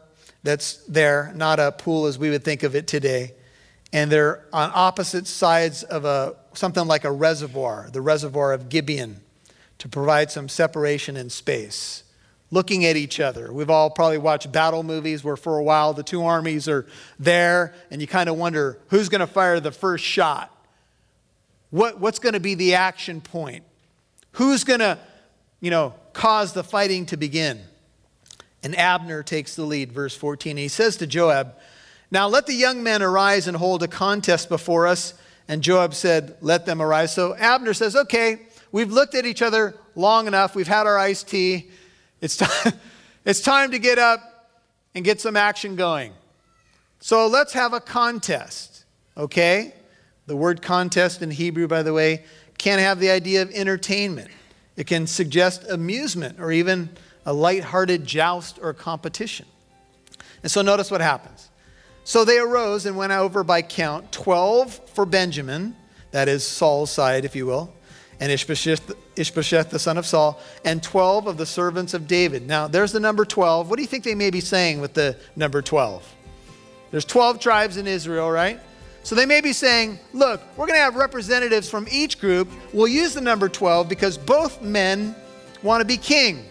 that's 0.43 0.85
there, 0.87 1.33
not 1.35 1.59
a 1.59 1.73
pool 1.73 2.07
as 2.07 2.19
we 2.19 2.31
would 2.31 2.45
think 2.45 2.63
of 2.63 2.75
it 2.75 2.87
today. 2.87 3.35
And 3.93 4.11
they're 4.11 4.45
on 4.53 4.71
opposite 4.75 5.27
sides 5.27 5.83
of 5.83 6.05
a, 6.05 6.37
something 6.55 6.87
like 6.87 7.05
a 7.05 7.13
reservoir, 7.13 7.89
the 7.93 8.01
reservoir 8.01 8.53
of 8.53 8.69
Gibeon, 8.69 9.21
to 9.79 9.89
provide 9.89 10.31
some 10.31 10.49
separation 10.49 11.17
in 11.17 11.31
space 11.31 12.05
looking 12.51 12.85
at 12.85 12.97
each 12.97 13.19
other. 13.19 13.53
We've 13.53 13.71
all 13.71 13.91
probably 13.91 14.19
watched 14.19 14.53
battle 14.53 14.83
movies 14.83 15.25
where 15.25 15.37
for 15.37 15.59
a 15.59 15.63
while 15.63 15.93
the 15.95 16.03
two 16.03 16.25
armies 16.25 16.69
are 16.69 16.87
there 17.19 17.75
and 17.91 18.01
you 18.01 18.07
kind 18.07 18.29
of 18.29 18.37
wonder 18.37 18.79
who's 18.89 19.09
going 19.09 19.21
to 19.21 19.27
fire 19.27 19.59
the 19.59 19.73
first 19.73 20.05
shot? 20.05 20.56
What, 21.77 22.01
what's 22.01 22.19
going 22.19 22.33
to 22.33 22.41
be 22.41 22.55
the 22.55 22.77
action 22.77 23.21
point? 23.21 23.63
Who's 24.33 24.65
going 24.65 24.81
to, 24.81 24.99
you 25.61 25.71
know, 25.71 25.93
cause 26.15 26.55
the 26.55 26.65
fighting 26.65 27.05
to 27.07 27.19
begin? 27.19 27.61
And 28.63 28.75
Abner 28.75 29.23
takes 29.23 29.57
the 29.57 29.65
lead, 29.65 29.93
verse 29.93 30.17
14. 30.17 30.53
And 30.53 30.59
he 30.59 30.69
says 30.69 30.97
to 30.97 31.07
Joab, 31.07 31.55
Now 32.11 32.29
let 32.29 32.47
the 32.47 32.55
young 32.55 32.83
men 32.83 33.03
arise 33.03 33.47
and 33.47 33.59
hold 33.59 33.83
a 33.83 33.89
contest 33.89 34.49
before 34.49 34.87
us. 34.87 35.13
And 35.49 35.61
Joab 35.61 35.93
said, 35.93 36.39
Let 36.41 36.65
them 36.65 36.81
arise. 36.81 37.13
So 37.13 37.35
Abner 37.35 37.75
says, 37.75 37.95
Okay, 37.95 38.47
we've 38.73 38.91
looked 38.91 39.15
at 39.15 39.27
each 39.27 39.43
other 39.43 39.75
long 39.95 40.27
enough. 40.27 40.55
We've 40.55 40.67
had 40.67 40.87
our 40.87 40.97
iced 40.97 41.29
tea. 41.29 41.69
It's 42.23 42.39
time, 42.39 42.73
it's 43.27 43.43
time 43.43 43.73
to 43.73 43.79
get 43.79 43.99
up 43.99 44.49
and 44.95 45.05
get 45.05 45.21
some 45.21 45.37
action 45.37 45.77
going. 45.77 46.15
So 47.01 47.27
let's 47.27 47.53
have 47.53 47.75
a 47.75 47.81
contest, 47.81 48.87
okay? 49.15 49.75
The 50.27 50.37
word 50.37 50.61
contest 50.61 51.23
in 51.23 51.31
Hebrew, 51.31 51.69
by 51.69 51.83
the 51.83 51.93
way, 51.93 52.25
can 52.59 52.79
have 52.79 52.99
the 52.99 53.11
idea 53.11 53.43
of 53.43 53.51
entertainment. 53.53 54.31
It 54.77 54.87
can 54.87 55.07
suggest 55.07 55.65
amusement 55.69 56.41
or 56.41 56.53
even 56.53 56.91
a 57.25 57.33
light-hearted 57.33 58.05
joust 58.05 58.59
or 58.61 58.73
competition. 58.73 59.47
And 60.43 60.51
so 60.51 60.63
notice 60.63 60.91
what 60.91 61.01
happens. 61.01 61.49
So 62.05 62.25
they 62.25 62.39
arose 62.39 62.87
and 62.87 62.97
went 62.97 63.13
over 63.13 63.43
by 63.43 63.63
count 63.63 64.13
12 64.13 64.91
for 64.91 65.07
Benjamin, 65.07 65.75
that 66.13 66.29
is 66.29 66.47
Saul's 66.47 66.91
side, 66.91 67.25
if 67.25 67.35
you 67.35 67.47
will, 67.47 67.73
and 68.21 68.31
Ishbosheth, 68.31 68.95
Ishbosheth, 69.17 69.71
the 69.71 69.79
son 69.79 69.99
of 69.99 70.07
Saul, 70.07 70.41
and 70.65 70.83
12 70.83 71.27
of 71.27 71.37
the 71.37 71.47
servants 71.47 71.95
of 71.95 72.07
David. 72.07 72.47
Now, 72.47 72.69
there's 72.69 72.93
the 72.93 73.01
number 73.01 73.25
12. 73.25 73.69
What 73.69 73.77
do 73.77 73.83
you 73.83 73.89
think 73.89 74.05
they 74.05 74.15
may 74.15 74.31
be 74.31 74.41
saying 74.41 74.81
with 74.81 74.95
the 74.95 75.17
number 75.35 75.63
12? 75.63 76.15
There's 76.93 77.05
12 77.05 77.41
tribes 77.41 77.77
in 77.77 77.87
Israel, 77.87 78.31
right? 78.31 78.61
So 79.07 79.15
they 79.15 79.25
may 79.25 79.41
be 79.41 79.53
saying, 79.53 80.01
look, 80.13 80.41
we're 80.57 80.67
going 80.67 80.77
to 80.77 80.83
have 80.83 80.97
representatives 80.97 81.71
from 81.71 81.87
each 81.89 82.19
group. 82.19 82.49
We'll 82.73 82.89
use 82.89 83.15
the 83.15 83.21
number 83.21 83.49
12 83.49 83.89
because 83.89 84.19
both 84.19 84.61
men 84.63 85.15
want 85.63 85.81
to 85.81 85.85
be 85.85 85.97
king. 85.97 86.45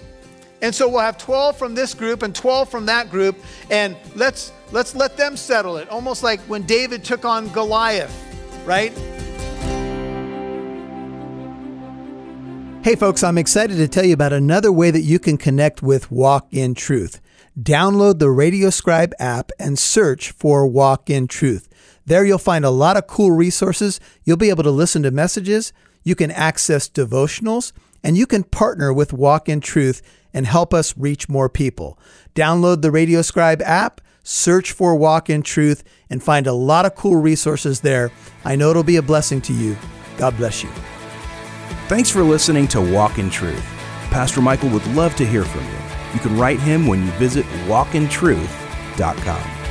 And 0.62 0.74
so 0.74 0.88
we'll 0.88 1.02
have 1.02 1.18
12 1.18 1.58
from 1.58 1.76
this 1.76 1.94
group 1.94 2.24
and 2.24 2.34
12 2.34 2.70
from 2.70 2.86
that 2.86 3.12
group, 3.12 3.36
and 3.70 3.98
let's, 4.15 4.54
let's 4.72 4.96
let 4.96 5.18
them 5.18 5.36
settle 5.36 5.76
it. 5.76 5.89
Almost 5.89 6.24
like 6.24 6.39
when 6.44 6.62
David 6.62 7.04
took 7.04 7.26
on 7.26 7.50
Goliath, 7.50 8.15
right? 8.65 8.94
Hey, 12.86 12.96
folks, 12.96 13.22
I'm 13.22 13.38
excited 13.38 13.76
to 13.76 13.88
tell 13.89 14.06
you 14.06 14.13
about 14.13 14.32
another 14.32 14.72
way 14.72 14.91
that 14.91 15.02
you 15.02 15.20
can 15.20 15.38
connect 15.38 15.84
with 15.84 16.10
Walk 16.10 16.48
in 16.52 16.74
Truth. 16.74 17.20
Download 17.60 18.18
the 18.18 18.28
RadioScribe 18.28 19.12
app 19.20 19.52
and 19.60 19.78
search 19.78 20.32
for 20.32 20.65
Walk 20.65 21.10
in 21.10 21.28
Truth. 21.28 21.68
There 22.06 22.26
you'll 22.26 22.38
find 22.38 22.63
a 22.63 22.70
lot 22.70 22.98
of 22.98 23.08
cool 23.08 23.32
resources. 23.32 24.00
You'll 24.24 24.38
be 24.38 24.50
able 24.50 24.63
to 24.63 24.72
listen 24.72 25.04
to 25.04 25.12
messages, 25.12 25.74
you 26.04 26.15
can 26.15 26.32
access 26.32 26.88
devotionals, 26.88 27.72
and 28.04 28.15
you 28.15 28.28
can 28.28 28.44
partner 28.44 28.94
with 28.94 29.12
Walk 29.12 29.50
in 29.50 29.60
Truth 29.60 30.02
and 30.34 30.46
help 30.46 30.74
us 30.74 30.96
reach 30.98 31.28
more 31.28 31.50
people. 31.50 31.98
Download 32.36 32.82
the 32.82 32.89
RadioScribe 32.89 33.62
app, 33.62 34.02
search 34.22 34.72
for 34.72 34.96
Walk 34.96 35.30
in 35.30 35.41
Truth, 35.41 35.84
and 36.10 36.22
find 36.22 36.46
a 36.46 36.54
lot 36.54 36.86
of 36.86 36.94
cool 36.94 37.15
resources 37.15 37.82
there. 37.82 38.12
I 38.44 38.56
know 38.56 38.70
it'll 38.70 38.84
be 38.84 38.98
a 38.98 39.02
blessing 39.02 39.41
to 39.41 39.54
you. 39.54 39.76
God 40.18 40.38
bless 40.38 40.62
you. 40.62 40.70
Thanks 41.88 42.10
for 42.12 42.22
listening 42.22 42.68
to 42.70 42.82
Walk 42.82 43.18
in 43.18 43.30
Truth. 43.30 43.65
Pastor 44.12 44.41
Michael 44.41 44.70
would 44.70 44.86
love 44.88 45.15
to 45.15 45.26
hear 45.26 45.44
from 45.44 45.65
you. 45.65 45.78
You 46.13 46.20
can 46.20 46.38
write 46.38 46.60
him 46.60 46.86
when 46.86 47.04
you 47.04 47.12
visit 47.13 47.46
walkintruth.com. 47.68 49.64